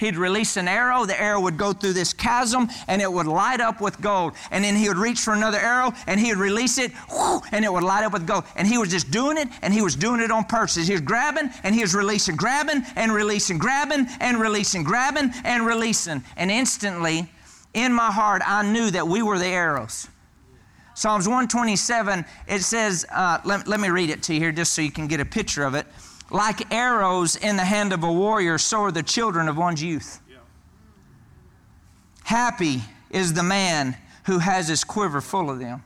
[0.00, 1.06] He'd release an arrow.
[1.06, 4.34] The arrow would go through this chasm, and it would light up with gold.
[4.50, 6.90] And then he would reach for another arrow, and he would release it,
[7.52, 8.44] and it would light up with gold.
[8.56, 10.74] And he was just doing it, and he was doing it on purpose.
[10.74, 15.64] He was grabbing, and he was releasing, grabbing, and releasing, grabbing, and releasing, grabbing, and
[15.64, 16.24] releasing.
[16.36, 17.30] And instantly,
[17.72, 20.08] in my heart, I knew that we were the arrows.
[20.94, 24.82] Psalms 127, it says, uh, let, let me read it to you here just so
[24.82, 25.86] you can get a picture of it.
[26.32, 30.20] Like arrows in the hand of a warrior, so are the children of one's youth.
[30.30, 30.38] Yeah.
[32.24, 35.84] Happy is the man who has his quiver full of them.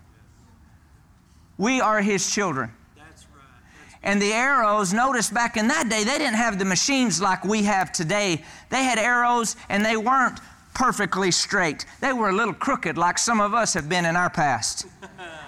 [1.58, 2.72] We are his children.
[4.04, 7.64] And the arrows, notice back in that day, they didn't have the machines like we
[7.64, 8.44] have today.
[8.70, 10.38] They had arrows and they weren't
[10.74, 11.86] perfectly straight.
[12.00, 14.86] They were a little crooked, like some of us have been in our past.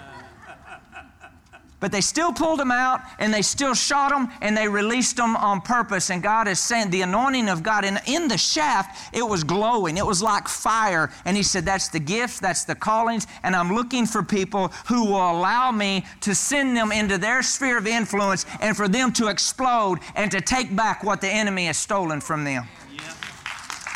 [1.79, 5.37] But they still pulled them out and they still shot them and they released them
[5.37, 6.09] on purpose.
[6.09, 7.85] And God is saying the anointing of God.
[7.85, 9.97] And in the shaft, it was glowing.
[9.97, 11.09] It was like fire.
[11.23, 13.27] And He said, That's the gifts, that's the callings.
[13.43, 17.77] And I'm looking for people who will allow me to send them into their sphere
[17.77, 21.77] of influence and for them to explode and to take back what the enemy has
[21.77, 22.67] stolen from them.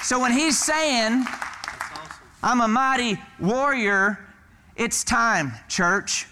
[0.04, 1.26] So when He's saying,
[2.41, 4.19] I'm a mighty warrior,
[4.78, 6.28] it's time, church.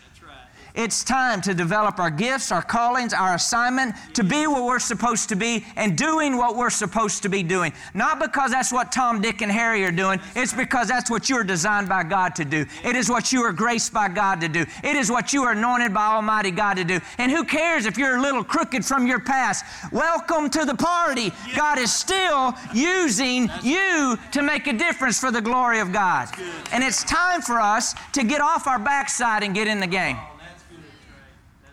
[0.73, 5.29] It's time to develop our gifts, our callings, our assignment, to be what we're supposed
[5.29, 7.73] to be and doing what we're supposed to be doing.
[7.93, 11.43] Not because that's what Tom, Dick, and Harry are doing, it's because that's what you're
[11.43, 12.65] designed by God to do.
[12.83, 14.65] It is what you are graced by God to do.
[14.83, 16.99] It is what you are anointed by Almighty God to do.
[17.17, 19.65] And who cares if you're a little crooked from your past?
[19.91, 21.31] Welcome to the party.
[21.55, 26.29] God is still using you to make a difference for the glory of God.
[26.71, 30.17] And it's time for us to get off our backside and get in the game.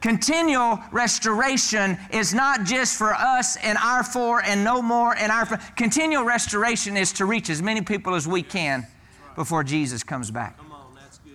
[0.00, 5.46] Continual restoration is not just for us and our four and no more and our.
[5.76, 8.86] Continual restoration is to reach as many people as we can
[9.34, 10.56] before Jesus comes back.
[10.58, 11.34] Come on, that's good.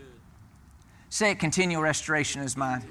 [1.10, 2.84] Say it, continual restoration is mine.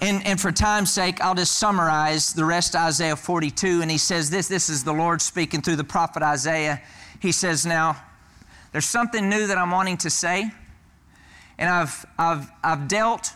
[0.00, 3.80] And, and for time's sake, I'll just summarize the rest of Isaiah 42.
[3.80, 6.82] And he says this this is the Lord speaking through the prophet Isaiah.
[7.20, 7.96] He says, Now,
[8.72, 10.50] there's something new that I'm wanting to say.
[11.58, 13.32] And I've, I've, I've dealt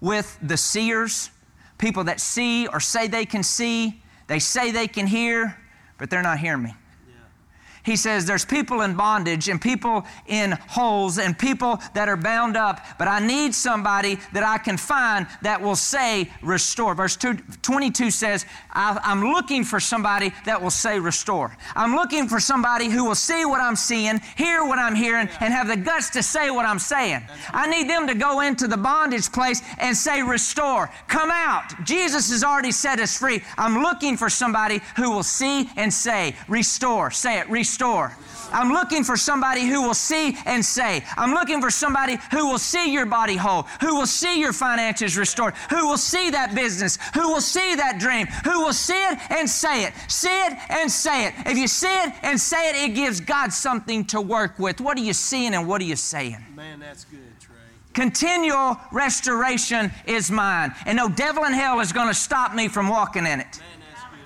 [0.00, 1.30] with the seers,
[1.78, 5.56] people that see or say they can see, they say they can hear,
[5.98, 6.74] but they're not hearing me.
[7.82, 12.56] He says there's people in bondage and people in holes and people that are bound
[12.56, 16.94] up, but I need somebody that I can find that will say, restore.
[16.94, 21.56] Verse 22 says, I'm looking for somebody that will say, restore.
[21.74, 25.54] I'm looking for somebody who will see what I'm seeing, hear what I'm hearing, and
[25.54, 27.22] have the guts to say what I'm saying.
[27.50, 30.90] I need them to go into the bondage place and say, restore.
[31.08, 31.72] Come out.
[31.84, 33.42] Jesus has already set us free.
[33.56, 37.10] I'm looking for somebody who will see and say, restore.
[37.10, 38.16] Say it, restore restore.
[38.52, 41.04] I'm looking for somebody who will see and say.
[41.16, 45.16] I'm looking for somebody who will see your body whole, who will see your finances
[45.16, 49.18] restored, who will see that business, who will see that dream, who will see it
[49.30, 49.92] and say it.
[50.08, 51.34] See it and say it.
[51.46, 54.80] If you see it and say it, it gives God something to work with.
[54.80, 56.44] What are you seeing and what are you saying?
[56.56, 57.54] Man, that's good, Trey.
[57.92, 60.74] Continual restoration is mine.
[60.86, 63.60] And no devil in hell is going to stop me from walking in it.
[63.60, 63.69] Man.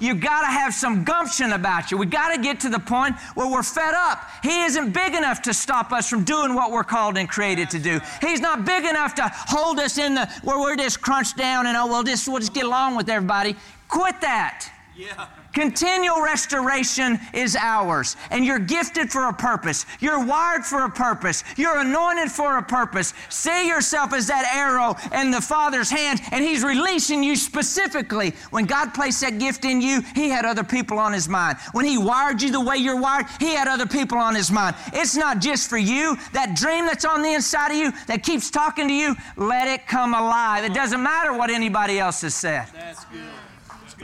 [0.05, 1.97] You got to have some gumption about you.
[1.97, 4.29] We got to get to the point where we're fed up.
[4.43, 7.79] He isn't big enough to stop us from doing what we're called and created to
[7.79, 8.01] do.
[8.21, 11.75] He's not big enough to hold us in the where we're just crunched down and
[11.75, 13.57] oh well, just we'll just get along with everybody.
[13.89, 14.74] Quit that.
[14.97, 15.27] Yeah.
[15.53, 19.87] Continual restoration is ours, and you're gifted for a purpose.
[20.01, 21.45] You're wired for a purpose.
[21.57, 23.15] You're anointed for a purpose.
[23.29, 28.35] See yourself as that arrow in the Father's hand, and He's releasing you specifically.
[28.51, 31.59] When God placed that gift in you, He had other people on His mind.
[31.73, 34.75] When He wired you the way you're wired, He had other people on His mind.
[34.93, 36.17] It's not just for you.
[36.33, 39.87] That dream that's on the inside of you that keeps talking to you, let it
[39.87, 40.65] come alive.
[40.65, 42.67] It doesn't matter what anybody else has said.
[42.73, 43.21] That's good.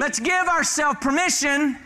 [0.01, 1.76] Let's give ourselves permission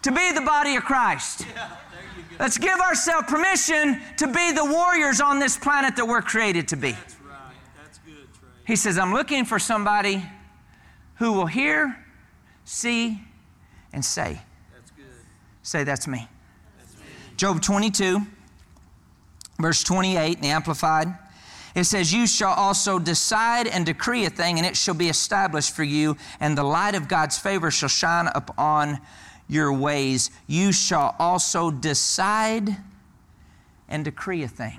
[0.00, 1.42] to be the body of Christ.
[1.42, 2.36] Yeah, there you go.
[2.40, 6.76] Let's give ourselves permission to be the warriors on this planet that we're created to
[6.76, 6.92] be.
[6.92, 7.52] That's right.
[7.82, 8.26] That's good.
[8.66, 10.24] He says, I'm looking for somebody
[11.16, 12.02] who will hear,
[12.64, 13.20] see,
[13.92, 14.40] and say.
[14.72, 15.04] That's good.
[15.62, 16.28] Say, that's me.
[17.36, 18.22] Job 22,
[19.60, 21.08] verse 28 in the Amplified.
[21.80, 25.74] It says, You shall also decide and decree a thing, and it shall be established
[25.74, 29.00] for you, and the light of God's favor shall shine upon
[29.48, 30.30] your ways.
[30.46, 32.76] You shall also decide
[33.88, 34.78] and decree a thing.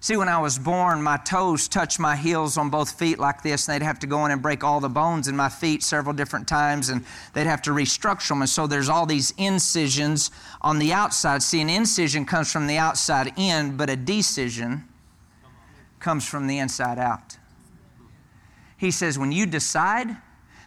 [0.00, 3.66] See, when I was born, my toes touched my heels on both feet like this,
[3.66, 6.14] and they'd have to go in and break all the bones in my feet several
[6.14, 7.02] different times, and
[7.32, 8.42] they'd have to restructure them.
[8.42, 11.42] And so there's all these incisions on the outside.
[11.42, 14.86] See, an incision comes from the outside in, but a decision
[16.02, 17.38] comes from the inside out.
[18.76, 20.16] He says, when you decide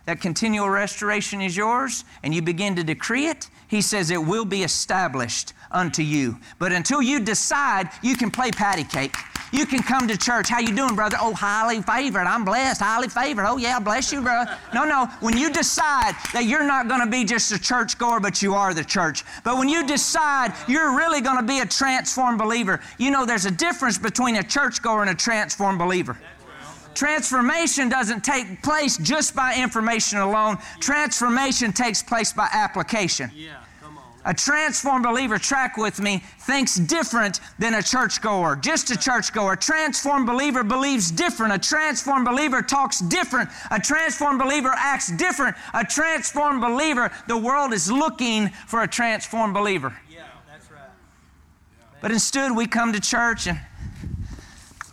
[0.05, 4.45] that continual restoration is yours and you begin to decree it, he says it will
[4.45, 6.37] be established unto you.
[6.57, 9.15] But until you decide, you can play patty cake.
[9.55, 10.49] You can come to church.
[10.49, 11.15] How you doing, brother?
[11.17, 12.27] Oh, highly favored.
[12.27, 12.81] I'm blessed.
[12.81, 13.45] Highly favored.
[13.47, 14.53] Oh, yeah, bless you, brother.
[14.73, 15.05] No, no.
[15.21, 18.53] When you decide that you're not going to be just a church goer, but you
[18.53, 19.23] are the church.
[19.45, 23.45] But when you decide you're really going to be a transformed believer, you know there's
[23.45, 26.17] a difference between a church goer and a transformed believer.
[26.93, 30.57] Transformation doesn't take place just by information alone.
[30.81, 33.31] Transformation takes place by application.
[33.33, 33.64] Yeah.
[34.25, 38.55] A transformed believer, track with me, thinks different than a churchgoer.
[38.55, 39.53] Just a churchgoer.
[39.53, 41.53] A transformed believer believes different.
[41.53, 43.49] A transformed believer talks different.
[43.69, 45.55] A transformed believer acts different.
[45.75, 49.95] A transformed believer, the world is looking for a transformed believer.
[50.09, 50.89] Yeah, that's right.
[52.01, 53.59] But instead, we come to church and,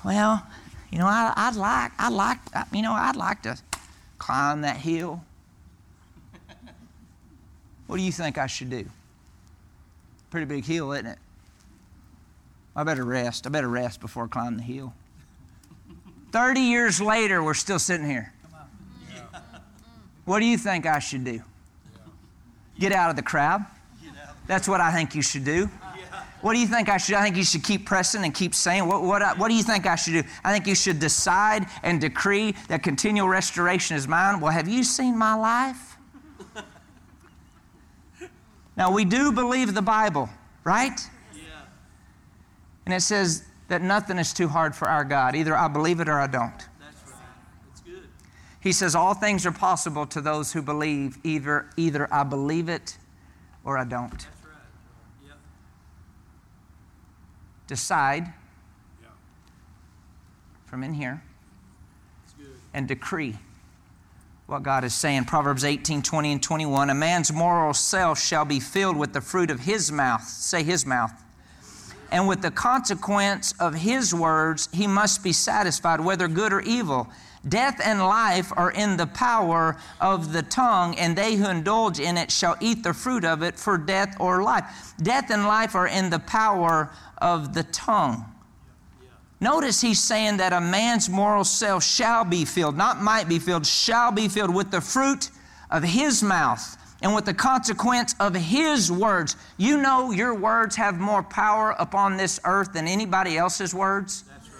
[0.04, 0.46] well,
[0.90, 2.38] you know, I, I'd like, I'd like,
[2.70, 3.58] you know, I'd like to
[4.18, 5.24] climb that hill.
[7.86, 8.86] What do you think I should do?
[10.32, 11.18] Pretty big hill, isn't it?
[12.74, 13.46] I better rest.
[13.46, 14.94] I better rest before I climb the hill.
[16.32, 18.32] 30 years later, we're still sitting here.
[20.24, 21.42] What do you think I should do?
[22.78, 23.66] Get out of the crowd.
[24.46, 25.68] That's what I think you should do.
[26.40, 27.16] What do you think I should?
[27.16, 28.88] I think you should keep pressing and keep saying.
[28.88, 30.22] What, what, what do you think I should do?
[30.42, 34.40] I think you should decide and decree that continual restoration is mine.
[34.40, 35.91] Well, have you seen my life?
[38.76, 40.30] Now, we do believe the Bible,
[40.64, 40.98] right?
[41.34, 41.42] Yeah.
[42.86, 45.36] And it says that nothing is too hard for our God.
[45.36, 46.56] Either I believe it or I don't.
[46.56, 47.18] That's right.
[47.68, 48.08] That's good.
[48.60, 51.18] He says all things are possible to those who believe.
[51.22, 52.96] Either, either I believe it
[53.64, 54.10] or I don't.
[54.10, 55.26] That's right.
[55.26, 55.36] Yep.
[57.66, 58.32] Decide
[59.02, 59.08] Yeah.
[60.64, 61.22] from in here.
[62.74, 63.36] And decree
[64.52, 65.24] what God is saying.
[65.24, 66.90] Proverbs 18, 20, and 21.
[66.90, 70.22] A man's moral self shall be filled with the fruit of his mouth.
[70.24, 71.10] Say his mouth.
[72.10, 77.08] And with the consequence of his words, he must be satisfied, whether good or evil.
[77.48, 82.18] Death and life are in the power of the tongue, and they who indulge in
[82.18, 84.92] it shall eat the fruit of it for death or life.
[85.02, 88.31] Death and life are in the power of the tongue.
[89.42, 93.66] Notice he's saying that a man's moral self shall be filled, not might be filled,
[93.66, 95.30] shall be filled with the fruit
[95.68, 99.34] of his mouth and with the consequence of his words.
[99.56, 104.22] You know your words have more power upon this earth than anybody else's words.
[104.28, 104.58] That's right.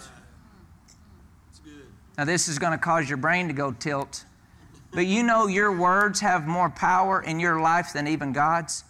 [1.47, 1.87] That's good.
[2.17, 4.25] Now, this is going to cause your brain to go tilt,
[4.91, 8.83] but you know your words have more power in your life than even God's.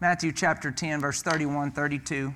[0.00, 2.34] Matthew chapter 10, verse 31, 32.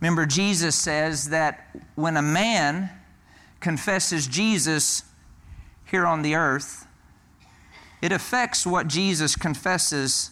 [0.00, 2.90] Remember, Jesus says that when a man
[3.60, 5.02] confesses Jesus
[5.84, 6.86] here on the earth,
[8.02, 10.30] it affects what Jesus confesses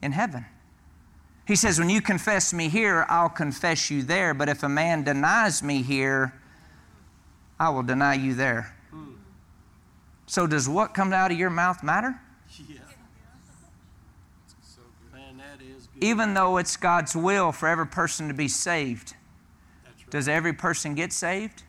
[0.00, 0.46] in heaven.
[1.46, 4.32] He says, When you confess me here, I'll confess you there.
[4.32, 6.32] But if a man denies me here,
[7.60, 8.74] I will deny you there.
[8.90, 9.12] Hmm.
[10.26, 12.18] So, does what comes out of your mouth matter?
[12.68, 12.78] Yeah.
[14.62, 14.82] So
[15.12, 15.20] good.
[15.20, 15.93] Man, that is good.
[16.04, 19.14] Even though it's God's will for every person to be saved,
[19.86, 20.10] right.
[20.10, 21.62] does every person get saved?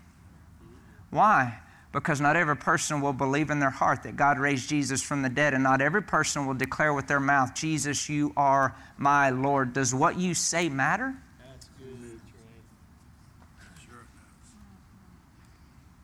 [1.10, 1.60] Why?
[1.94, 5.30] Because not every person will believe in their heart that God raised Jesus from the
[5.30, 9.72] dead, and not every person will declare with their mouth, Jesus, you are my Lord.
[9.72, 11.16] Does what you say matter?
[11.40, 13.86] That's good, Trey.
[13.88, 14.06] Sure.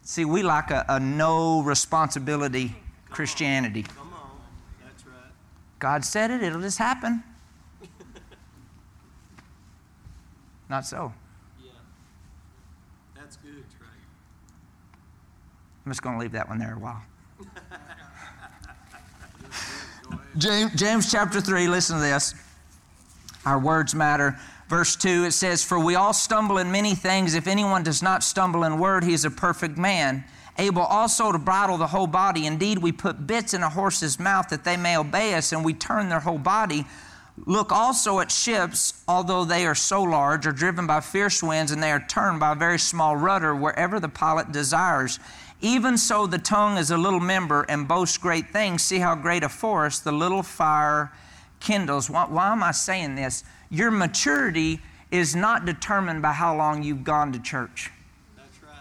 [0.03, 2.77] See, we like a, a no responsibility
[3.09, 3.83] Christianity.
[3.83, 4.29] Come on.
[4.81, 5.33] That's right.
[5.79, 7.25] God said it, it'll just happen.
[10.71, 11.13] Not so.
[11.61, 11.71] Yeah.
[13.13, 13.65] That's good.
[15.85, 17.01] I'm just going to leave that one there a while.
[20.37, 22.33] James, James chapter 3, listen to this.
[23.45, 24.39] Our words matter.
[24.69, 27.33] Verse 2, it says, For we all stumble in many things.
[27.33, 30.23] If anyone does not stumble in word, he is a perfect man,
[30.57, 32.45] able also to bridle the whole body.
[32.45, 35.73] Indeed, we put bits in a horse's mouth that they may obey us, and we
[35.73, 36.85] turn their whole body.
[37.45, 41.81] Look also at ships, although they are so large, are driven by fierce winds, and
[41.81, 45.19] they are turned by a very small rudder wherever the pilot desires.
[45.59, 48.83] Even so, the tongue is a little member and boasts great things.
[48.83, 51.11] See how great a forest the little fire
[51.59, 52.09] kindles.
[52.09, 53.43] Why, why am I saying this?
[53.69, 54.79] Your maturity
[55.09, 57.89] is not determined by how long you've gone to church.
[58.35, 58.71] That's right.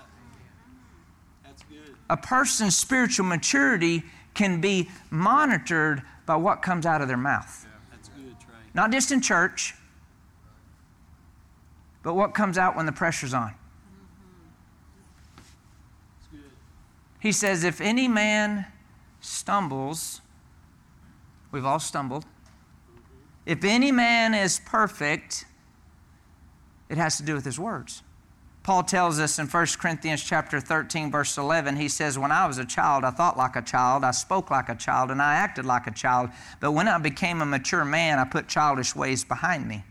[1.45, 1.95] That's good.
[2.09, 4.03] A person's spiritual maturity
[4.35, 7.67] can be monitored by what comes out of their mouth.
[8.75, 9.75] Not just in church,
[12.03, 13.55] but what comes out when the pressure's on.
[16.31, 16.41] Good.
[17.21, 18.67] He says, If any man
[19.21, 20.21] stumbles,
[21.51, 22.25] we've all stumbled.
[22.25, 23.03] Mm-hmm.
[23.47, 25.45] If any man is perfect,
[26.89, 28.03] it has to do with his words.
[28.63, 32.59] Paul tells us in 1 Corinthians chapter 13 verse 11 he says when I was
[32.59, 35.65] a child I thought like a child I spoke like a child and I acted
[35.65, 36.31] like a child
[36.61, 39.85] but when I became a mature man I put childish ways behind me.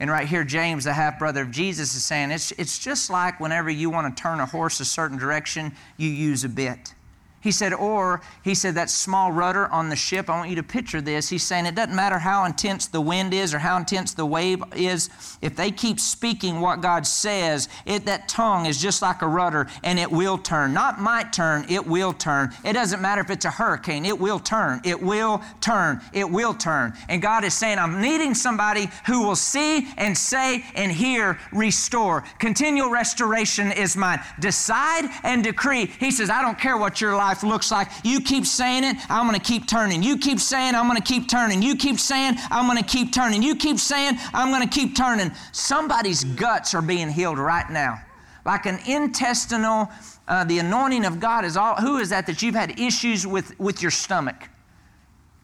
[0.00, 3.38] And right here, James, the half brother of Jesus, is saying it's, it's just like
[3.38, 6.94] whenever you want to turn a horse a certain direction, you use a bit.
[7.40, 10.62] He said, or he said that small rudder on the ship, I want you to
[10.62, 11.28] picture this.
[11.28, 14.62] He's saying it doesn't matter how intense the wind is or how intense the wave
[14.76, 15.08] is,
[15.40, 19.68] if they keep speaking what God says, it, that tongue is just like a rudder
[19.82, 20.74] and it will turn.
[20.74, 22.52] Not might turn, it will turn.
[22.64, 24.80] It doesn't matter if it's a hurricane, it will turn.
[24.84, 26.00] It will turn.
[26.12, 26.92] It will turn.
[27.08, 32.22] And God is saying, I'm needing somebody who will see and say and hear restore.
[32.38, 34.20] Continual restoration is mine.
[34.40, 35.86] Decide and decree.
[35.86, 37.88] He says, I don't care what your life looks like.
[38.04, 40.02] You keep saying it, I'm going to keep turning.
[40.02, 41.62] You keep saying, I'm going to keep turning.
[41.62, 43.42] You keep saying, I'm going to keep turning.
[43.42, 45.30] You keep saying, I'm going to keep turning.
[45.52, 48.00] Somebody's guts are being healed right now.
[48.44, 49.88] Like an intestinal,
[50.28, 51.76] uh, the anointing of God is all.
[51.76, 54.48] Who is that that you've had issues with, with your stomach?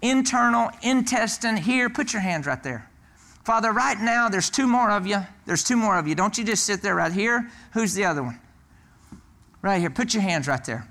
[0.02, 1.88] Internal, intestine, here.
[1.88, 2.88] Put your hands right there.
[3.44, 5.18] Father, right now, there's two more of you.
[5.44, 6.14] There's two more of you.
[6.14, 7.48] Don't you just sit there right here.
[7.74, 8.40] Who's the other one?
[9.62, 9.90] Right here.
[9.90, 10.88] Put your hands right there.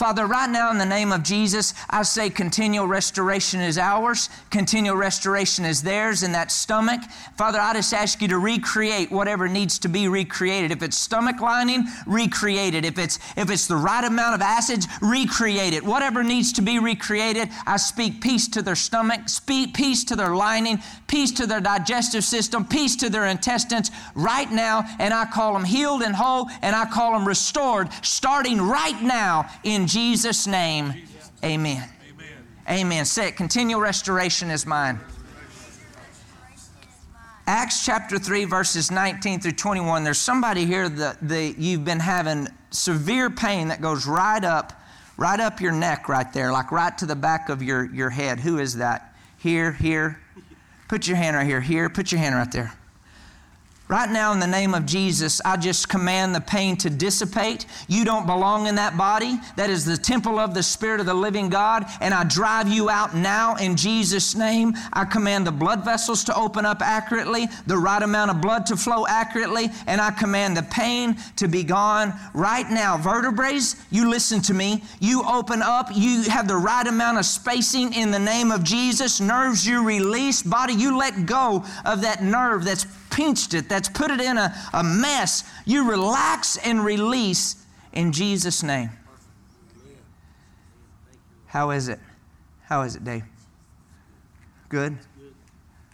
[0.00, 4.96] Father, right now in the name of Jesus, I say continual restoration is ours, continual
[4.96, 7.02] restoration is theirs in that stomach.
[7.36, 10.70] Father, I just ask you to recreate whatever needs to be recreated.
[10.70, 12.86] If it's stomach lining, recreate it.
[12.86, 15.84] If it's if it's the right amount of acids, recreate it.
[15.84, 20.34] Whatever needs to be recreated, I speak peace to their stomach, speak peace to their
[20.34, 20.78] lining,
[21.08, 25.64] peace to their digestive system, peace to their intestines right now, and I call them
[25.64, 30.94] healed and whole, and I call them restored, starting right now in Jesus' name.
[31.44, 31.88] Amen.
[32.68, 33.04] Amen.
[33.04, 33.36] Say it.
[33.36, 35.00] Continual restoration is mine.
[37.48, 40.04] Acts chapter 3, verses 19 through 21.
[40.04, 44.80] There's somebody here that the, you've been having severe pain that goes right up,
[45.16, 48.38] right up your neck right there, like right to the back of your, your head.
[48.38, 49.16] Who is that?
[49.38, 50.20] Here, here.
[50.86, 51.60] Put your hand right here.
[51.60, 51.88] Here.
[51.90, 52.72] Put your hand right there.
[53.90, 57.66] Right now, in the name of Jesus, I just command the pain to dissipate.
[57.88, 59.40] You don't belong in that body.
[59.56, 61.86] That is the temple of the Spirit of the living God.
[62.00, 64.74] And I drive you out now in Jesus' name.
[64.92, 68.76] I command the blood vessels to open up accurately, the right amount of blood to
[68.76, 72.96] flow accurately, and I command the pain to be gone right now.
[72.96, 73.58] Vertebrae,
[73.90, 74.84] you listen to me.
[75.00, 75.88] You open up.
[75.92, 79.20] You have the right amount of spacing in the name of Jesus.
[79.20, 80.44] Nerves, you release.
[80.44, 84.54] Body, you let go of that nerve that's pinched it, that's put it in a,
[84.72, 87.56] a mess, you relax and release
[87.92, 88.90] in Jesus' name.
[91.46, 91.98] How is it?
[92.62, 93.24] How is it, Dave?
[94.68, 94.96] Good?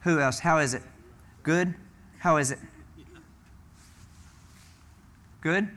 [0.03, 0.39] Who else?
[0.39, 0.83] How is it?
[1.43, 1.75] Good?
[2.19, 2.59] How is it?
[5.41, 5.69] Good?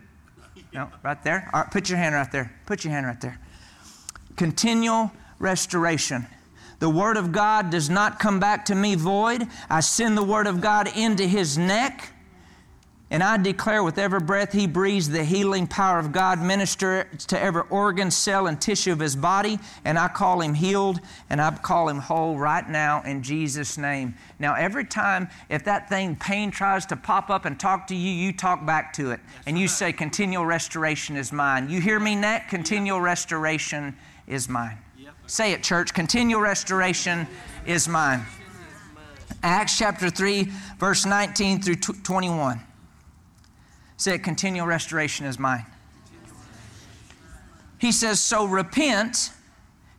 [0.74, 1.50] No, right there.
[1.54, 2.54] All right, put your hand right there.
[2.66, 3.40] Put your hand right there.
[4.36, 6.28] Continual restoration.
[6.80, 9.48] The Word of God does not come back to me void.
[9.70, 12.14] I send the Word of God into his neck.
[13.12, 17.40] And I declare with every breath he breathes, the healing power of God minister to
[17.40, 19.58] every organ, cell, and tissue of his body.
[19.84, 24.14] And I call him healed and I call him whole right now in Jesus' name.
[24.38, 28.12] Now, every time if that thing, pain, tries to pop up and talk to you,
[28.12, 29.20] you talk back to it.
[29.48, 31.68] And you say, Continual restoration is mine.
[31.68, 32.48] You hear me, neck?
[32.48, 34.78] Continual restoration is mine.
[35.30, 35.94] Say it, church.
[35.94, 37.28] Continual restoration
[37.68, 38.26] is mine.
[39.44, 40.48] Acts chapter 3,
[40.80, 42.60] verse 19 through 21.
[43.98, 45.68] Say it, continual restoration is mine.
[47.78, 49.32] He says, So repent,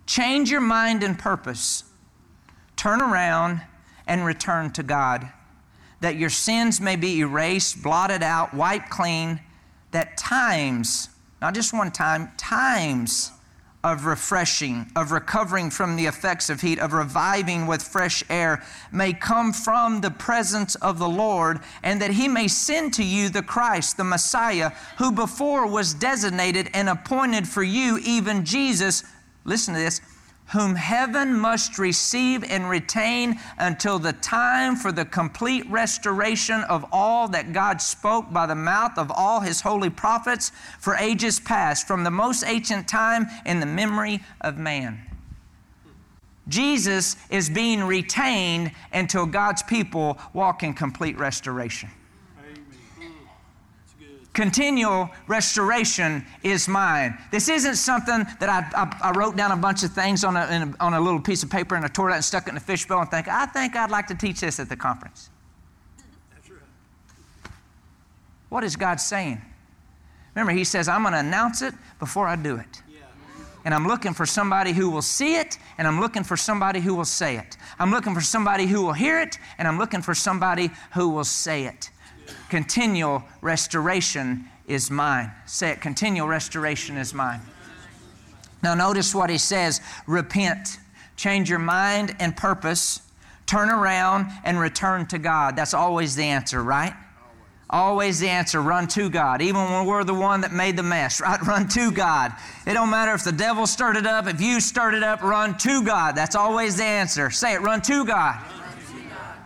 [0.05, 1.85] change your mind and purpose,
[2.75, 3.61] turn around,
[4.09, 5.31] and return to God,
[6.01, 9.39] that your sins may be erased, blotted out, wiped clean,
[9.93, 11.09] that times,
[11.41, 13.31] not just one time, times,
[13.83, 18.63] of refreshing, of recovering from the effects of heat, of reviving with fresh air
[18.93, 23.31] may come from the presence of the Lord, and that he may send to you
[23.31, 29.03] the Christ, the Messiah, who before was designated and appointed for you, even Jesus.
[29.45, 30.03] Listen to this
[30.53, 37.29] whom heaven must receive and retain until the time for the complete restoration of all
[37.29, 42.03] that God spoke by the mouth of all his holy prophets for ages past, from
[42.03, 45.01] the most ancient time in the memory of man.
[46.49, 51.91] Jesus is being retained until God's people walk in complete restoration.
[54.33, 57.19] Continual restoration is mine.
[57.33, 60.41] This isn't something that I, I, I wrote down a bunch of things on a,
[60.41, 62.51] a, on a little piece of paper and I tore it out and stuck it
[62.51, 65.31] in a fishbowl and think, I think I'd like to teach this at the conference.
[68.51, 69.41] What is God saying?
[70.35, 72.83] Remember, He says, I'm going to announce it before I do it.
[73.65, 76.95] And I'm looking for somebody who will see it, and I'm looking for somebody who
[76.95, 77.59] will say it.
[77.79, 81.25] I'm looking for somebody who will hear it, and I'm looking for somebody who will
[81.25, 81.91] say it
[82.51, 85.33] continual restoration is mine.
[85.47, 87.41] Say it, continual restoration is mine.
[88.63, 90.79] Now, notice what he says repent,
[91.17, 93.01] change your mind and purpose,
[93.47, 95.57] turn around and return to God.
[95.57, 96.93] That's always the answer, right?
[97.73, 99.41] Always the answer, run to God.
[99.41, 101.41] Even when we're the one that made the mess, right?
[101.43, 102.33] Run to God.
[102.67, 105.57] It don't matter if the devil stirred it up, if you stirred it up, run
[105.59, 106.17] to God.
[106.17, 107.31] That's always the answer.
[107.31, 108.45] Say it, run to God.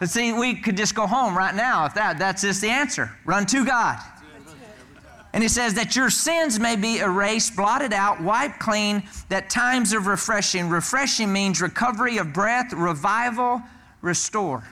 [0.05, 3.11] But see, we could just go home right now if that, that's just the answer.
[3.25, 3.99] Run to God.
[5.33, 9.95] And he says that your sins may be erased, blotted out, wiped clean, that times
[9.95, 10.69] of refreshing.
[10.69, 13.63] Refreshing means recovery of breath, revival,
[14.03, 14.69] restore.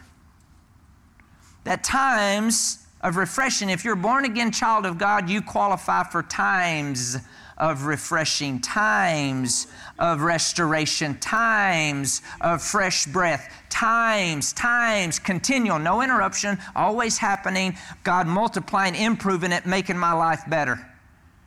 [1.64, 6.22] That times of refreshing, if you're a born again child of God, you qualify for
[6.22, 7.16] times
[7.56, 9.66] of refreshing, times
[9.98, 13.50] of restoration, times of fresh breath,
[13.82, 20.88] times, times, continual, no interruption, always happening, God multiplying, improving it, making my life better.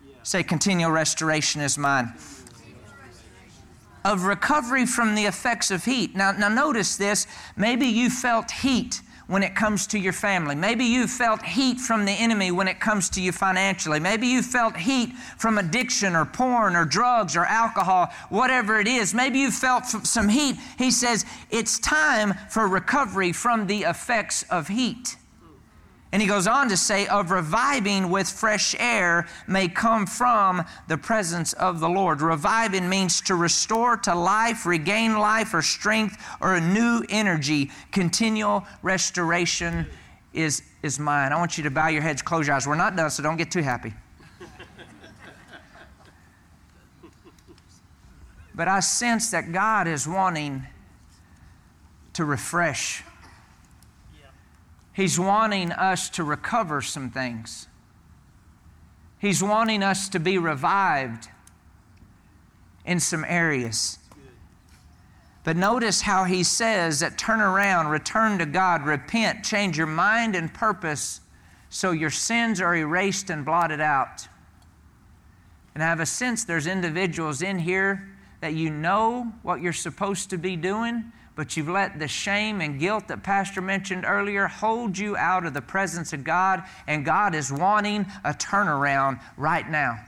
[0.06, 0.16] Yeah.
[0.24, 2.12] Say, continual restoration is mine.
[4.04, 6.14] Of recovery from the effects of heat.
[6.14, 7.26] Now, now notice this.
[7.56, 10.56] Maybe you felt heat when it comes to your family.
[10.56, 14.00] Maybe you felt heat from the enemy when it comes to you financially.
[14.00, 19.14] Maybe you felt heat from addiction or porn or drugs or alcohol, whatever it is.
[19.14, 20.58] Maybe you felt some heat.
[20.78, 25.18] He says it's time for recovery from the effects of heat.
[26.16, 30.98] And he goes on to say, of reviving with fresh air may come from the
[30.98, 32.22] presence of the Lord.
[32.22, 37.70] Reviving means to restore to life, regain life or strength or a new energy.
[37.92, 39.86] Continual restoration
[40.32, 41.34] is, is mine.
[41.34, 42.66] I want you to bow your heads, close your eyes.
[42.66, 43.94] We're not done, so don't get too happy.
[48.56, 50.66] but I sense that God is wanting
[52.14, 53.04] to refresh
[54.96, 57.68] He's wanting us to recover some things.
[59.20, 61.28] He's wanting us to be revived
[62.86, 64.00] in some areas.
[65.44, 70.34] But notice how he says that turn around, return to God, repent, change your mind
[70.34, 71.20] and purpose
[71.70, 74.30] so your sins are erased and blotted out.
[75.74, 80.30] And I have a sense there's individuals in here that you know what you're supposed
[80.30, 84.98] to be doing, but you've let the shame and guilt that Pastor mentioned earlier hold
[84.98, 90.00] you out of the presence of God, and God is wanting a turnaround right now.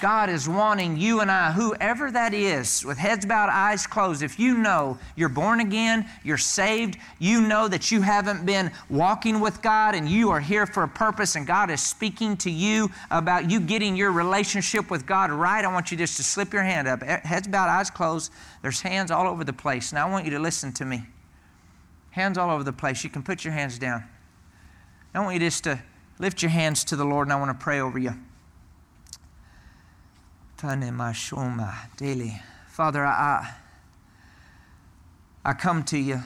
[0.00, 4.38] God is wanting you and I, whoever that is, with heads bowed, eyes closed, if
[4.38, 9.60] you know you're born again, you're saved, you know that you haven't been walking with
[9.62, 13.50] God and you are here for a purpose and God is speaking to you about
[13.50, 16.88] you getting your relationship with God right, I want you just to slip your hand
[16.88, 17.02] up.
[17.02, 18.32] Heads bowed, eyes closed.
[18.62, 19.92] There's hands all over the place.
[19.92, 21.02] Now I want you to listen to me.
[22.10, 23.04] Hands all over the place.
[23.04, 24.04] You can put your hands down.
[25.14, 25.82] I want you just to
[26.18, 28.14] lift your hands to the Lord and I want to pray over you.
[31.96, 32.38] Daily.
[32.68, 33.54] Father, I,
[35.42, 36.20] I come to you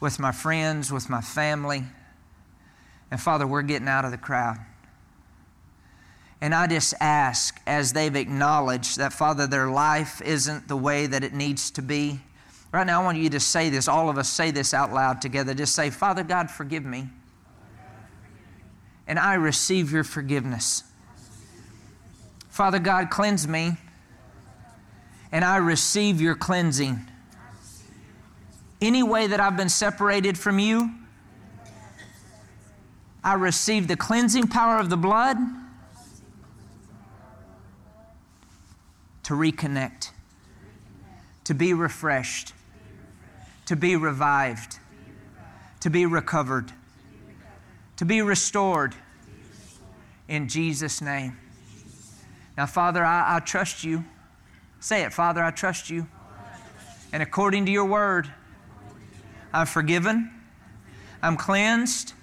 [0.00, 1.84] with my friends, with my family,
[3.08, 4.58] and Father, we're getting out of the crowd.
[6.40, 11.22] And I just ask, as they've acknowledged that, Father, their life isn't the way that
[11.22, 12.18] it needs to be.
[12.72, 13.86] Right now, I want you to say this.
[13.86, 15.54] All of us say this out loud together.
[15.54, 17.10] Just say, Father God, forgive me.
[19.06, 20.82] And I receive your forgiveness.
[22.52, 23.78] Father God, cleanse me,
[25.32, 27.00] and I receive your cleansing.
[28.78, 30.90] Any way that I've been separated from you,
[33.24, 35.38] I receive the cleansing power of the blood
[39.22, 40.10] to reconnect,
[41.44, 42.52] to be refreshed,
[43.64, 44.78] to be revived,
[45.80, 46.70] to be recovered,
[47.96, 48.94] to be restored
[50.28, 51.38] in Jesus' name.
[52.56, 54.04] Now, Father, I, I trust you.
[54.80, 56.06] Say it, Father, I trust you.
[57.12, 58.30] And according to your word,
[59.52, 60.30] I'm forgiven,
[61.22, 62.14] I'm cleansed,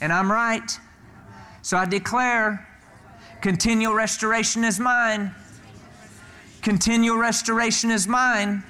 [0.00, 0.70] and I'm right.
[1.62, 2.68] So I declare
[3.40, 5.34] continual restoration is mine.
[6.62, 8.62] Continual restoration is mine.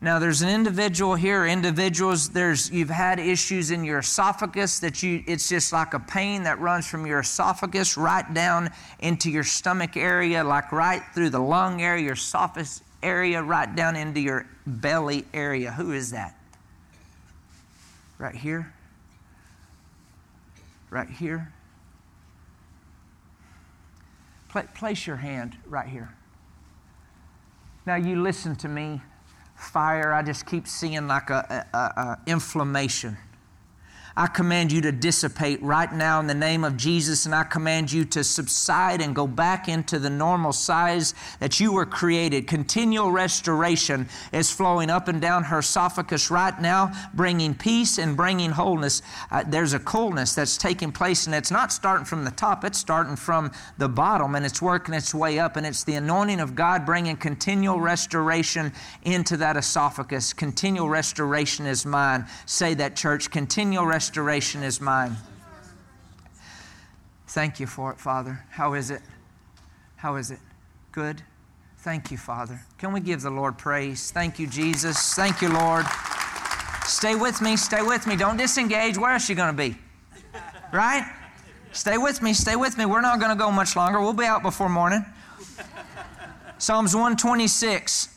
[0.00, 5.24] Now there's an individual here, individuals, there's you've had issues in your esophagus that you
[5.26, 8.70] it's just like a pain that runs from your esophagus right down
[9.00, 13.96] into your stomach area, like right through the lung area, your esophagus area, right down
[13.96, 15.72] into your belly area.
[15.72, 16.36] Who is that?
[18.18, 18.72] Right here?
[20.90, 21.52] Right here?
[24.74, 26.12] place your hand right here.
[27.86, 29.00] Now you listen to me
[29.58, 30.12] fire.
[30.12, 33.16] I just keep seeing like a, a, a, inflammation.
[34.18, 37.92] I command you to dissipate right now in the name of Jesus, and I command
[37.92, 42.48] you to subside and go back into the normal size that you were created.
[42.48, 48.50] Continual restoration is flowing up and down her esophagus right now, bringing peace and bringing
[48.50, 49.02] wholeness.
[49.30, 52.78] Uh, there's a coolness that's taking place, and it's not starting from the top, it's
[52.78, 55.56] starting from the bottom, and it's working its way up.
[55.56, 58.72] And it's the anointing of God bringing continual restoration
[59.04, 60.32] into that esophagus.
[60.32, 62.26] Continual restoration is mine.
[62.46, 63.30] Say that, church.
[63.30, 65.14] Continual restoration restoration is mine.
[67.26, 68.42] Thank you for it, Father.
[68.48, 69.02] How is it?
[69.96, 70.38] How is it?
[70.92, 71.20] Good?
[71.80, 72.58] Thank you, Father.
[72.78, 74.10] Can we give the Lord praise?
[74.10, 75.14] Thank you, Jesus.
[75.14, 75.84] Thank you, Lord.
[76.86, 77.58] Stay with me.
[77.58, 78.16] Stay with me.
[78.16, 78.96] Don't disengage.
[78.96, 79.76] Where else are you going to be?
[80.72, 81.04] Right?
[81.72, 82.32] Stay with me.
[82.32, 82.86] Stay with me.
[82.86, 84.00] We're not going to go much longer.
[84.00, 85.04] We'll be out before morning.
[86.56, 88.08] Psalms 126.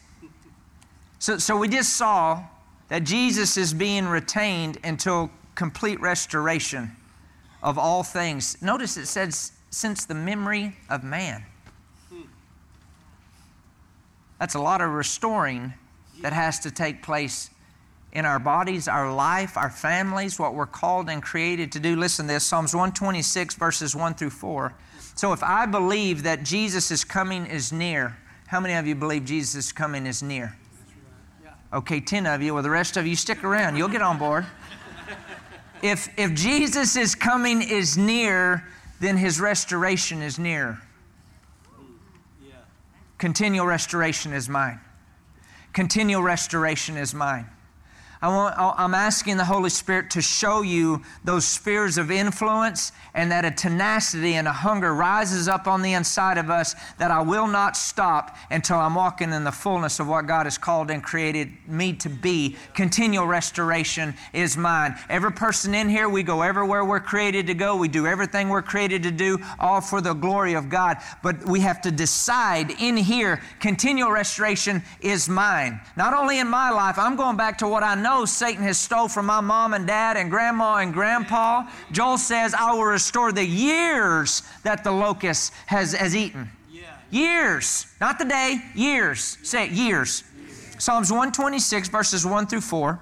[1.20, 2.46] So, so we just saw
[2.88, 6.95] that Jesus is being retained until complete restoration
[7.62, 8.62] of all things.
[8.62, 11.43] Notice it says, since the memory of man.
[14.39, 15.74] That's a lot of restoring
[16.22, 17.52] that has to take place
[18.12, 21.95] in our bodies, our life, our families, what we're called and created to do.
[21.95, 24.74] Listen to this Psalms 126, verses 1 through 4.
[25.16, 29.26] So if I believe that Jesus' is coming is near, how many of you believe
[29.26, 30.58] Jesus' is coming is near?
[31.74, 32.54] Okay, 10 of you.
[32.54, 33.78] Well, the rest of you stick around.
[33.78, 34.45] You'll get on board.
[35.82, 38.68] If, if Jesus' coming is near,
[39.00, 40.80] then his restoration is near.
[43.18, 44.80] Continual restoration is mine.
[45.74, 47.48] Continual restoration is mine.
[48.22, 53.32] I want, I'm asking the Holy Spirit to show you those spheres of influence and
[53.32, 57.24] that a tenacity and a hunger rises up on the inside of us that I
[57.24, 61.01] will not stop until I'm walking in the fullness of what God has called and
[61.01, 62.57] created me to be.
[62.76, 64.95] Continual restoration is mine.
[65.09, 67.76] Every person in here, we go everywhere we're created to go.
[67.76, 70.97] We do everything we're created to do, all for the glory of God.
[71.24, 75.82] But we have to decide in here, continual restoration is mine.
[75.97, 78.78] Not only in my life, I'm going back to what I know know Satan has
[78.78, 81.68] stole from my mom and dad and grandma and grandpa.
[81.91, 86.49] Joel says, I will restore the years that the locust has, has eaten.
[86.72, 86.82] Yeah.
[87.09, 89.38] Years, not the day, years.
[89.43, 90.24] Say it, years.
[90.78, 92.99] Psalms 126, verses 1 through 4.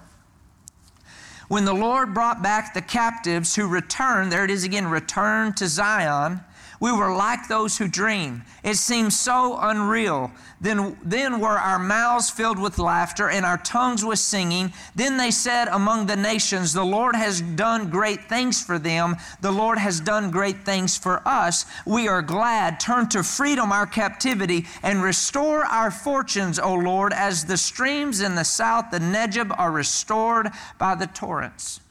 [1.48, 5.68] When the Lord brought back the captives who returned, there it is again, returned to
[5.68, 6.42] Zion,
[6.80, 8.44] we were like those who dream.
[8.64, 10.32] It seemed so unreal.
[10.62, 14.72] Then, then were our mouths filled with laughter and our tongues with singing.
[14.96, 19.18] Then they said among the nations, The Lord has done great things for them.
[19.42, 21.66] The Lord has done great things for us.
[21.86, 22.80] We are glad.
[22.80, 28.36] Turn to freedom our captivity and restore our fortunes, O Lord, as the streams in
[28.36, 31.82] the south, the Negeb, are restored by the torrents.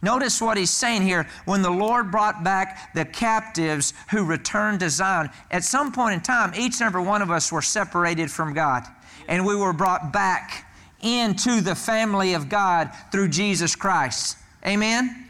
[0.00, 1.28] Notice what he's saying here.
[1.44, 6.20] When the Lord brought back the captives who returned to Zion, at some point in
[6.20, 8.84] time, each and every one of us were separated from God.
[9.26, 10.66] And we were brought back
[11.00, 14.36] into the family of God through Jesus Christ.
[14.64, 15.28] Amen?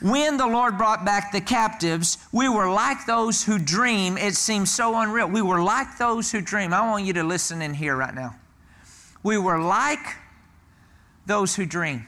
[0.00, 4.18] When the Lord brought back the captives, we were like those who dream.
[4.18, 5.28] It seems so unreal.
[5.28, 6.74] We were like those who dream.
[6.74, 8.36] I want you to listen in here right now.
[9.22, 10.04] We were like
[11.26, 12.06] those who dream.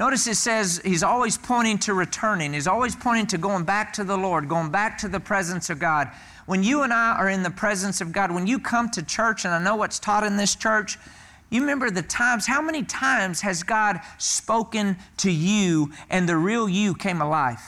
[0.00, 2.54] Notice it says he's always pointing to returning.
[2.54, 5.78] He's always pointing to going back to the Lord, going back to the presence of
[5.78, 6.10] God.
[6.46, 9.44] When you and I are in the presence of God, when you come to church,
[9.44, 10.98] and I know what's taught in this church,
[11.50, 16.66] you remember the times, how many times has God spoken to you and the real
[16.66, 17.60] you came alive?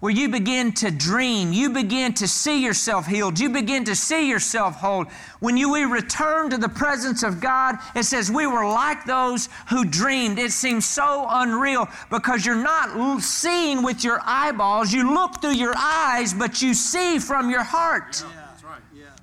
[0.00, 4.28] Where you begin to dream, you begin to see yourself healed, you begin to see
[4.28, 5.06] yourself whole.
[5.40, 9.48] When you we return to the presence of God, it says we were like those
[9.70, 10.38] who dreamed.
[10.38, 14.92] It seems so unreal because you're not seeing with your eyeballs.
[14.92, 18.22] You look through your eyes, but you see from your heart.
[18.24, 18.46] Yeah.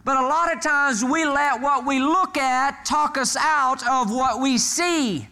[0.05, 4.11] But a lot of times we let what we look at talk us out of
[4.11, 5.28] what we see.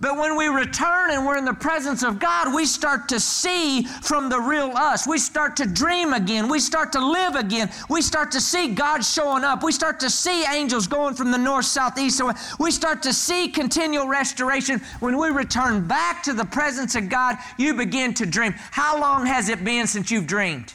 [0.00, 3.84] But when we return and we're in the presence of God, we start to see
[3.84, 5.06] from the real us.
[5.06, 6.48] We start to dream again.
[6.48, 7.70] We start to live again.
[7.88, 9.62] We start to see God showing up.
[9.62, 12.18] We start to see angels going from the north, south, east.
[12.18, 14.80] So we start to see continual restoration.
[15.00, 18.52] When we return back to the presence of God, you begin to dream.
[18.72, 20.74] How long has it been since you've dreamed?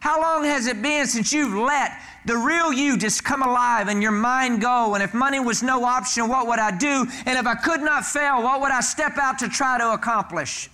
[0.00, 1.92] How long has it been since you've let
[2.24, 4.94] the real you just come alive and your mind go?
[4.94, 7.06] And if money was no option, what would I do?
[7.26, 10.68] And if I could not fail, what would I step out to try to accomplish?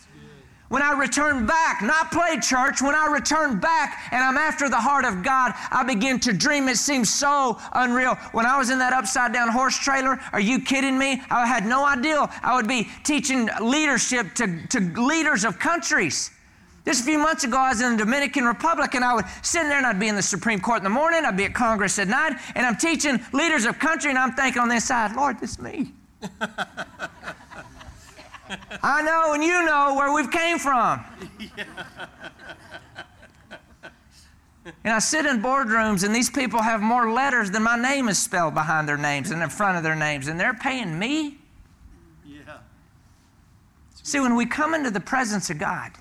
[0.69, 4.81] When I return back, not play church, when I return back and I'm after the
[4.81, 6.69] heart of God, I begin to dream.
[6.69, 8.17] It seems so unreal.
[8.33, 11.23] When I was in that upside down horse trailer, are you kidding me?
[11.31, 16.33] I had no idea I would be teaching leadership to, to leaders of countries.
[16.87, 19.64] Just a few months ago, I was in the Dominican Republic, and I would sit
[19.64, 21.99] there and I'd be in the Supreme Court in the morning, I'd be at Congress
[21.99, 25.41] at night, and I'm teaching leaders of country, and I'm thinking on this side, Lord,
[25.41, 25.93] this is me.
[28.82, 31.05] I know and you know where we've came from.
[34.82, 38.18] And I sit in boardrooms, and these people have more letters than my name is
[38.18, 41.39] spelled behind their names and in front of their names, and they're paying me.
[42.24, 42.59] Yeah.
[44.03, 45.93] See, when we come into the presence of God,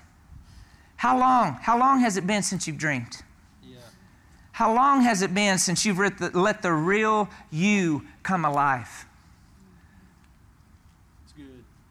[0.96, 1.58] how long?
[1.60, 3.22] How long has it been since you've dreamed?
[3.62, 3.78] Yeah.
[4.52, 9.06] How long has it been since you've let the, let the real you come alive?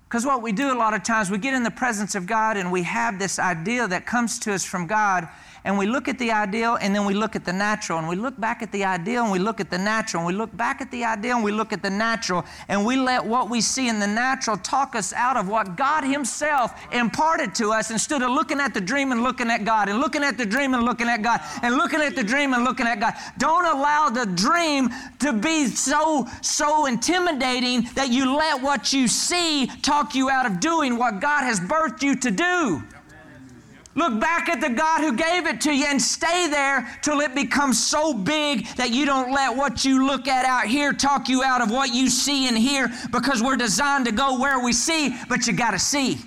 [0.08, 2.58] Because what we do a lot of times, we get in the presence of God
[2.58, 5.28] and we have this idea that comes to us from God
[5.66, 8.16] and we look at the ideal and then we look at the natural and we
[8.16, 10.80] look back at the ideal and we look at the natural and we look back
[10.80, 13.90] at the ideal and we look at the natural and we let what we see
[13.90, 18.30] in the natural talk us out of what God Himself imparted to us instead of
[18.30, 21.10] looking at the dream and looking at God and looking at the dream and looking
[21.10, 23.16] at God and looking at the dream and looking at God.
[23.40, 24.90] Don't allow the dream
[25.20, 30.60] to be so, so intimidating that you let what you see talk you out of
[30.60, 32.84] doing what God has birthed you to do.
[33.98, 37.34] Look back at the God who gave it to you and stay there till it
[37.34, 41.44] becomes so big that you don't let what you look at out here talk you
[41.44, 45.16] out of what you see and hear because we're designed to go where we see,
[45.30, 46.18] but you got to see.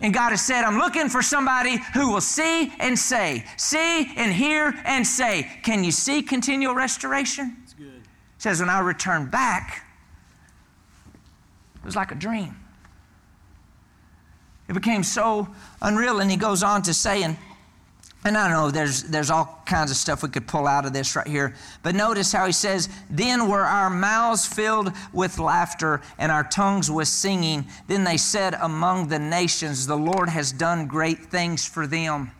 [0.00, 4.32] And God has said, I'm looking for somebody who will see and say, see and
[4.32, 5.50] hear and say.
[5.64, 7.56] Can you see continual restoration?
[7.64, 8.02] It's It
[8.38, 9.84] says, when I return back,
[11.74, 12.56] it was like a dream.
[14.68, 15.48] It became so
[15.80, 16.20] unreal.
[16.20, 17.36] And he goes on to say, and,
[18.24, 20.92] and I don't know, there's, there's all kinds of stuff we could pull out of
[20.92, 21.54] this right here.
[21.82, 26.90] But notice how he says, Then were our mouths filled with laughter and our tongues
[26.90, 27.66] with singing.
[27.86, 32.32] Then they said among the nations, The Lord has done great things for them.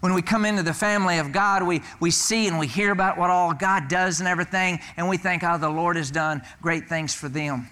[0.00, 3.16] When we come into the family of God, we, we see and we hear about
[3.16, 6.88] what all God does and everything, and we think, oh, the Lord has done great
[6.88, 7.68] things for them.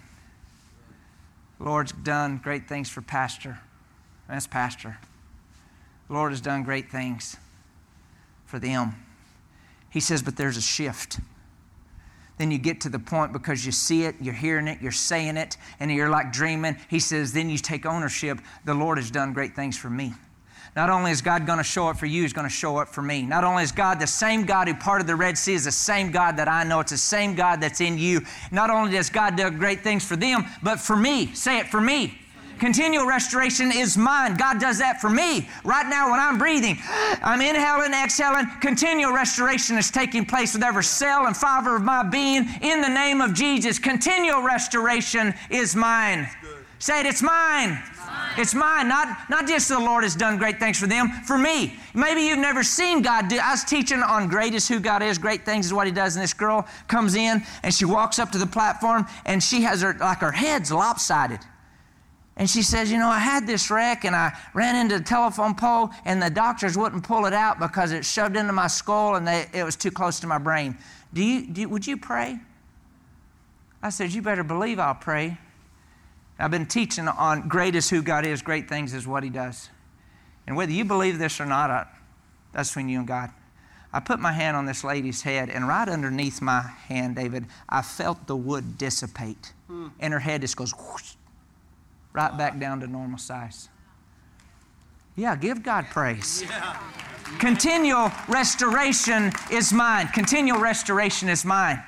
[1.59, 3.59] The Lord's done great things for Pastor.
[4.31, 4.97] That's Pastor.
[6.09, 7.37] The Lord has done great things
[8.47, 8.95] for them.
[9.91, 11.19] He says, but there's a shift.
[12.39, 15.37] Then you get to the point because you see it, you're hearing it, you're saying
[15.37, 16.77] it, and you're like dreaming.
[16.89, 18.39] He says, then you take ownership.
[18.65, 20.15] The Lord has done great things for me.
[20.77, 22.89] Not only is God going to show up for you, He's going to show up
[22.89, 23.23] for me.
[23.23, 26.13] Not only is God the same God who parted the Red Sea, is the same
[26.13, 26.79] God that I know.
[26.79, 28.21] It's the same God that's in you.
[28.53, 31.35] Not only does God do great things for them, but for me.
[31.35, 32.20] Say it for me.
[32.61, 34.37] Continual restoration is mine.
[34.37, 35.49] God does that for me.
[35.65, 36.77] Right now, when I'm breathing,
[37.23, 38.47] I'm inhaling, exhaling.
[38.61, 42.47] Continual restoration is taking place with every cell and fiber of my being.
[42.61, 46.29] In the name of Jesus, continual restoration is mine.
[46.79, 47.83] Say it, it's mine.
[48.37, 48.89] It's mine.
[48.89, 51.75] Not, not just the Lord has done great things for them, for me.
[51.95, 53.39] Maybe you've never seen God do.
[53.39, 56.15] I was teaching on great is who God is, great things is what He does.
[56.15, 59.81] And this girl comes in and she walks up to the platform and she has
[59.81, 61.41] her, like her head's lopsided.
[62.41, 65.55] And she says, You know, I had this wreck and I ran into the telephone
[65.55, 69.29] pole and the doctors wouldn't pull it out because it shoved into my skull and
[69.29, 70.75] they, it was too close to my brain.
[71.13, 72.39] Do you, do, would you pray?
[73.83, 75.37] I said, You better believe I'll pray.
[76.39, 79.69] I've been teaching on great is who God is, great things is what He does.
[80.47, 81.87] And whether you believe this or not, I,
[82.53, 83.33] that's between you and God.
[83.93, 87.83] I put my hand on this lady's head, and right underneath my hand, David, I
[87.83, 89.53] felt the wood dissipate.
[89.67, 89.89] Hmm.
[89.99, 91.17] And her head just goes whoosh,
[92.13, 93.69] right back down to normal size.
[95.17, 96.43] Yeah, give God praise.
[96.43, 96.77] Yeah.
[97.39, 100.09] Continual restoration is mine.
[100.09, 101.83] Continual restoration is mine.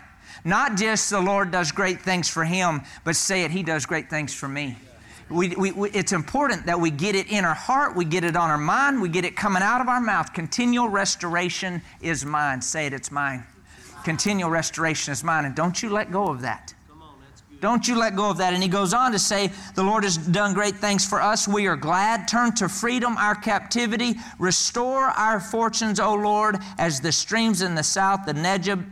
[0.44, 4.10] Not just the Lord does great things for him, but say it, He does great
[4.10, 4.76] things for me.
[5.30, 8.36] We, we, we, it's important that we get it in our heart, we get it
[8.36, 10.32] on our mind, we get it coming out of our mouth.
[10.34, 12.60] Continual restoration is mine.
[12.60, 13.44] Say it, it's mine.
[14.04, 15.44] Continual restoration is mine.
[15.44, 16.74] And don't you let go of that.
[17.62, 18.54] Don't you let go of that.
[18.54, 21.46] And he goes on to say, The Lord has done great things for us.
[21.46, 22.26] We are glad.
[22.26, 24.16] Turn to freedom our captivity.
[24.40, 28.84] Restore our fortunes, O Lord, as the streams in the south, the Negeb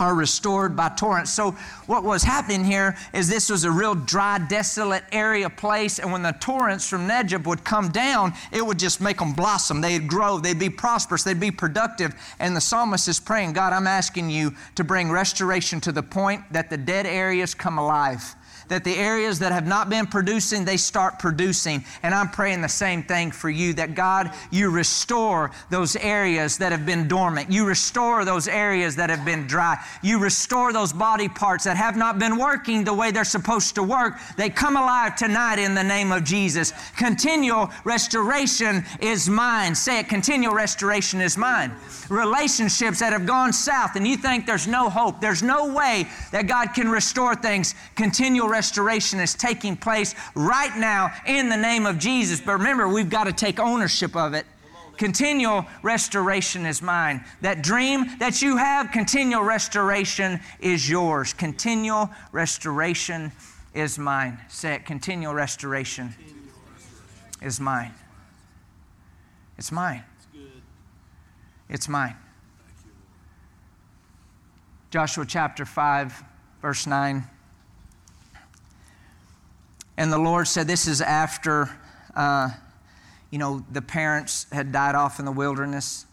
[0.00, 1.30] are restored by torrents.
[1.30, 1.52] So,
[1.86, 6.22] what was happening here is this was a real dry, desolate area place, and when
[6.22, 9.80] the torrents from Negeb would come down, it would just make them blossom.
[9.80, 12.14] They'd grow, they'd be prosperous, they'd be productive.
[12.38, 16.42] And the psalmist is praying, God, I'm asking you to bring restoration to the point
[16.52, 18.34] that the dead areas come alive
[18.70, 21.84] that the areas that have not been producing, they start producing.
[22.04, 26.70] And I'm praying the same thing for you that God, you restore those areas that
[26.70, 27.50] have been dormant.
[27.50, 29.76] You restore those areas that have been dry.
[30.02, 33.82] You restore those body parts that have not been working the way they're supposed to
[33.82, 34.14] work.
[34.36, 36.72] They come alive tonight in the name of Jesus.
[36.96, 39.74] Continual restoration is mine.
[39.74, 41.72] Say it, continual restoration is mine.
[42.08, 46.46] Relationships that have gone south and you think there's no hope, there's no way that
[46.46, 47.74] God can restore things.
[47.96, 52.42] Continual restoration restoration is taking place right now in the name of Jesus.
[52.42, 54.44] But remember, we've got to take ownership of it.
[54.98, 57.24] Continual restoration is mine.
[57.40, 61.32] That dream that you have, continual restoration is yours.
[61.32, 63.32] Continual restoration
[63.72, 64.38] is mine.
[64.48, 66.14] Say it, continual restoration
[67.40, 67.94] is mine.
[69.56, 70.04] It's mine.
[71.70, 72.16] It's mine.
[74.90, 76.24] Joshua chapter 5,
[76.60, 77.24] verse 9.
[80.00, 81.68] And the Lord said, This is after,
[82.16, 82.48] uh,
[83.30, 86.06] you know, the parents had died off in the wilderness.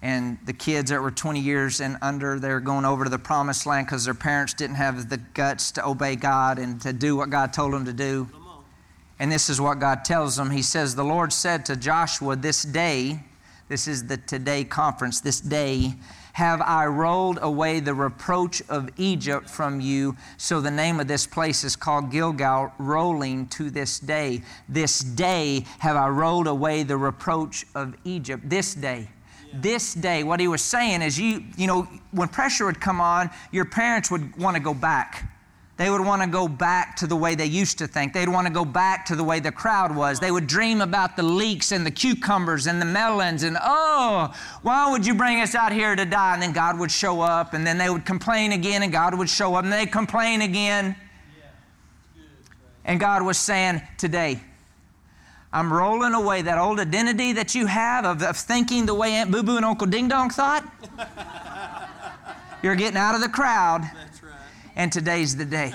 [0.00, 3.66] And the kids that were 20 years and under, they're going over to the promised
[3.66, 7.28] land because their parents didn't have the guts to obey God and to do what
[7.28, 8.30] God told them to do.
[9.18, 10.50] And this is what God tells them.
[10.50, 13.20] He says, The Lord said to Joshua, This day,
[13.68, 15.92] this is the today conference, this day,
[16.36, 20.14] have I rolled away the reproach of Egypt from you.
[20.36, 24.42] So the name of this place is called Gilgal, rolling to this day.
[24.68, 28.50] This day have I rolled away the reproach of Egypt.
[28.50, 29.08] This day.
[29.54, 33.30] This day, what he was saying is, you, you know, when pressure would come on,
[33.50, 35.35] your parents would want to go back
[35.76, 38.14] they would want to go back to the way they used to think.
[38.14, 40.18] They'd want to go back to the way the crowd was.
[40.18, 44.90] They would dream about the leeks and the cucumbers and the melons and, oh, why
[44.90, 46.32] would you bring us out here to die?
[46.32, 49.28] And then God would show up and then they would complain again and God would
[49.28, 50.96] show up and they'd complain again.
[52.86, 54.40] And God was saying, Today,
[55.52, 59.30] I'm rolling away that old identity that you have of, of thinking the way Aunt
[59.30, 60.64] Boo Boo and Uncle Ding Dong thought.
[62.62, 63.90] You're getting out of the crowd.
[64.76, 65.72] And today's the day.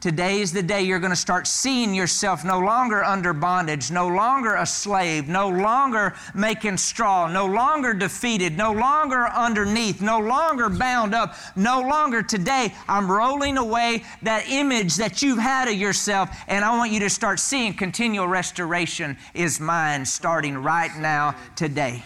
[0.00, 4.06] Today is the day you're going to start seeing yourself no longer under bondage, no
[4.06, 10.68] longer a slave, no longer making straw, no longer defeated, no longer underneath, no longer
[10.68, 12.74] bound up, no longer today.
[12.86, 17.08] I'm rolling away that image that you've had of yourself, and I want you to
[17.08, 22.02] start seeing continual restoration is mine starting right now, today.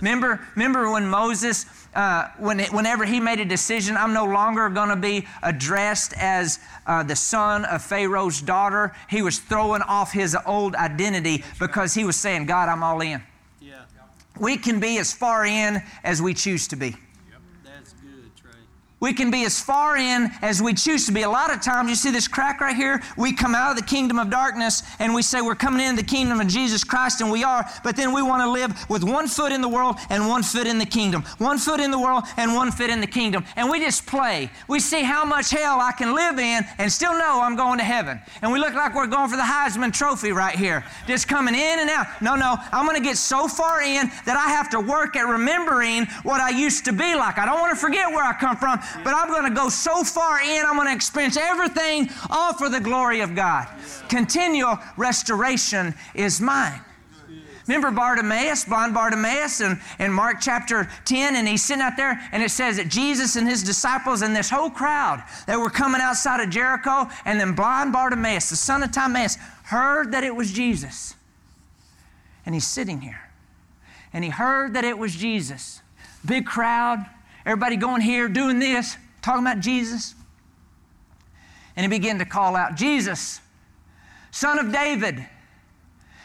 [0.00, 1.66] Remember, remember when Moses,
[1.96, 6.12] uh, when it, whenever he made a decision, I'm no longer going to be addressed
[6.18, 8.94] as uh, the son of Pharaoh's daughter.
[9.08, 13.22] He was throwing off his old identity because he was saying, God, I'm all in.
[13.62, 13.80] Yeah.
[14.38, 16.96] We can be as far in as we choose to be.
[19.06, 21.22] We can be as far in as we choose to be.
[21.22, 23.00] A lot of times, you see this crack right here?
[23.16, 26.08] We come out of the kingdom of darkness and we say we're coming into the
[26.08, 29.28] kingdom of Jesus Christ, and we are, but then we want to live with one
[29.28, 31.22] foot in the world and one foot in the kingdom.
[31.38, 33.44] One foot in the world and one foot in the kingdom.
[33.54, 34.50] And we just play.
[34.66, 37.84] We see how much hell I can live in and still know I'm going to
[37.84, 38.20] heaven.
[38.42, 41.78] And we look like we're going for the Heisman Trophy right here, just coming in
[41.78, 42.06] and out.
[42.20, 45.28] No, no, I'm going to get so far in that I have to work at
[45.28, 47.38] remembering what I used to be like.
[47.38, 50.04] I don't want to forget where I come from, but I'm going to go so
[50.04, 53.68] far in, I'm going to experience everything all for the glory of God.
[54.08, 56.80] Continual restoration is mine.
[57.66, 62.42] Remember Bartimaeus, blind Bartimaeus, in, in Mark chapter 10, and he's sitting out there, and
[62.42, 66.40] it says that Jesus and his disciples and this whole crowd that were coming outside
[66.40, 71.16] of Jericho, and then blind Bartimaeus, the son of Timaeus, heard that it was Jesus.
[72.44, 73.20] And he's sitting here.
[74.12, 75.82] And he heard that it was Jesus.
[76.24, 77.04] Big crowd,
[77.46, 80.14] everybody going here, doing this, talking about Jesus.
[81.76, 83.40] And he began to call out, Jesus,
[84.30, 85.24] son of David,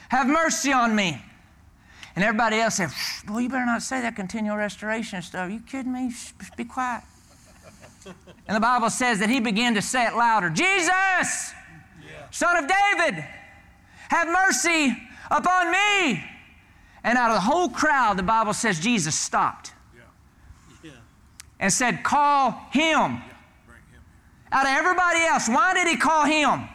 [0.09, 1.21] have mercy on me.
[2.15, 2.89] And everybody else said,
[3.29, 5.49] Well, you better not say that continual restoration stuff.
[5.49, 6.11] you kidding me?
[6.11, 7.03] Shh, be quiet.
[8.05, 11.53] and the Bible says that he began to say it louder Jesus,
[12.31, 13.23] son of David,
[14.09, 14.97] have mercy
[15.29, 16.23] upon me.
[17.03, 19.80] And out of the whole crowd, the Bible says Jesus stopped Yeah.
[21.61, 23.21] And said, Call him.
[24.53, 26.67] Out of everybody else, why did he call him?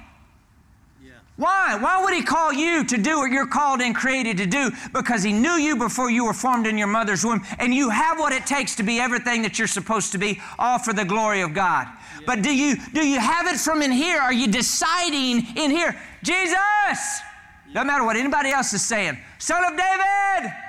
[1.04, 1.10] Yeah.
[1.36, 1.76] Why?
[1.78, 4.70] Why would he call you to do what you're called and created to do?
[4.94, 8.18] Because he knew you before you were formed in your mother's womb, and you have
[8.18, 11.42] what it takes to be everything that you're supposed to be, all for the glory
[11.42, 11.86] of God.
[12.24, 14.20] But do you do you have it from in here?
[14.20, 16.56] Are you deciding in here, Jesus?
[17.74, 19.18] Doesn't matter what anybody else is saying.
[19.38, 20.65] Son of David.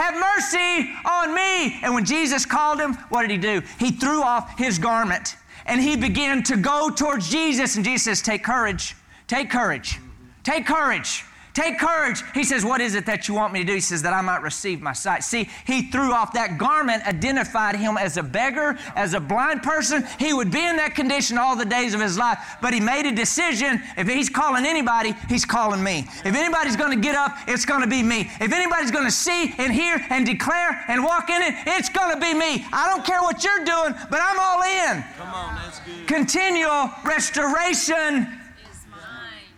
[0.00, 1.78] Have mercy on me.
[1.82, 3.62] And when Jesus called him, what did he do?
[3.78, 5.36] He threw off his garment
[5.66, 7.76] and he began to go towards Jesus.
[7.76, 8.96] And Jesus says, Take courage,
[9.26, 9.98] take courage,
[10.42, 11.24] take courage.
[11.52, 12.22] Take courage.
[12.32, 13.74] He says, What is it that you want me to do?
[13.74, 15.24] He says, That I might receive my sight.
[15.24, 20.06] See, he threw off that garment, identified him as a beggar, as a blind person.
[20.18, 23.06] He would be in that condition all the days of his life, but he made
[23.06, 23.82] a decision.
[23.96, 26.06] If he's calling anybody, he's calling me.
[26.24, 28.30] If anybody's going to get up, it's going to be me.
[28.40, 32.14] If anybody's going to see and hear and declare and walk in it, it's going
[32.14, 32.64] to be me.
[32.72, 35.02] I don't care what you're doing, but I'm all in.
[35.18, 36.06] Come on, that's good.
[36.06, 38.28] Continual restoration.
[38.70, 39.50] is mine.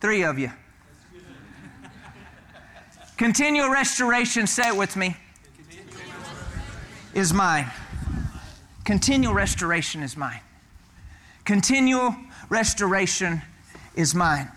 [0.00, 0.50] Three of you.
[3.20, 5.14] Continual restoration, say it with me,
[7.12, 7.70] is mine.
[8.86, 10.40] Continual restoration is mine.
[11.44, 12.16] Continual
[12.48, 13.42] restoration
[13.94, 14.50] is mine.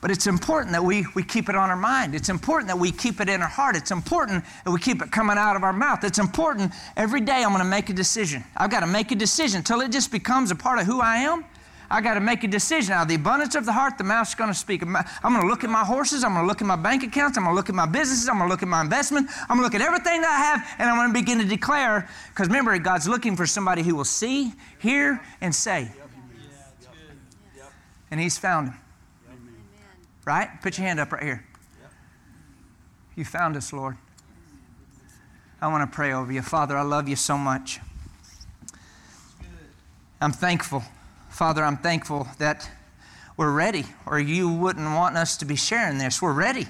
[0.00, 2.14] But it's important that we, we keep it on our mind.
[2.14, 3.74] It's important that we keep it in our heart.
[3.74, 6.04] It's important that we keep it coming out of our mouth.
[6.04, 8.44] It's important every day I'm going to make a decision.
[8.56, 11.16] I've got to make a decision until it just becomes a part of who I
[11.16, 11.44] am.
[11.92, 12.92] I got to make a decision.
[12.92, 14.82] Out of the abundance of the heart, the mouth's going to speak.
[14.82, 16.22] I'm going to look at my horses.
[16.22, 17.36] I'm going to look at my bank accounts.
[17.36, 18.28] I'm going to look at my businesses.
[18.28, 19.28] I'm going to look at my investment.
[19.48, 21.44] I'm going to look at everything that I have, and I'm going to begin to
[21.44, 22.08] declare.
[22.28, 25.90] Because remember, God's looking for somebody who will see, hear, and say.
[28.12, 28.76] And He's found him.
[30.24, 30.48] Right?
[30.62, 31.44] Put your hand up right here.
[33.16, 33.96] You found us, Lord.
[35.60, 36.42] I want to pray over you.
[36.42, 37.80] Father, I love you so much.
[40.20, 40.84] I'm thankful.
[41.40, 42.68] Father, I'm thankful that
[43.38, 46.20] we're ready, or you wouldn't want us to be sharing this.
[46.20, 46.66] We're ready.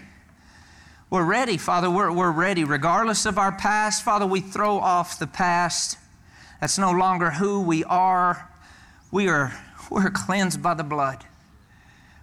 [1.11, 1.91] We're ready, Father.
[1.91, 2.63] We're, we're ready.
[2.63, 5.99] Regardless of our past, Father, we throw off the past.
[6.61, 8.49] That's no longer who we are.
[9.11, 9.53] We are
[9.91, 11.25] we're cleansed by the blood.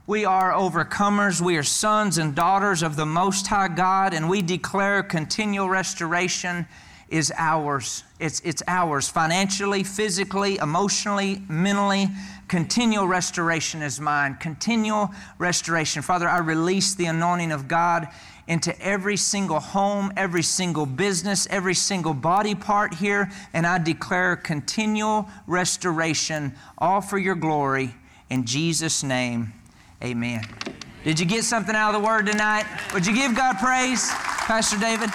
[0.05, 1.41] We are overcomers.
[1.41, 6.65] We are sons and daughters of the Most High God, and we declare continual restoration
[7.09, 8.03] is ours.
[8.19, 12.07] It's, it's ours financially, physically, emotionally, mentally.
[12.47, 14.35] Continual restoration is mine.
[14.39, 16.01] Continual restoration.
[16.01, 18.07] Father, I release the anointing of God
[18.47, 24.35] into every single home, every single business, every single body part here, and I declare
[24.37, 27.93] continual restoration, all for your glory.
[28.29, 29.53] In Jesus' name,
[30.01, 30.45] amen.
[31.03, 32.65] Did you get something out of the word tonight?
[32.93, 35.09] Would you give God praise, Pastor David?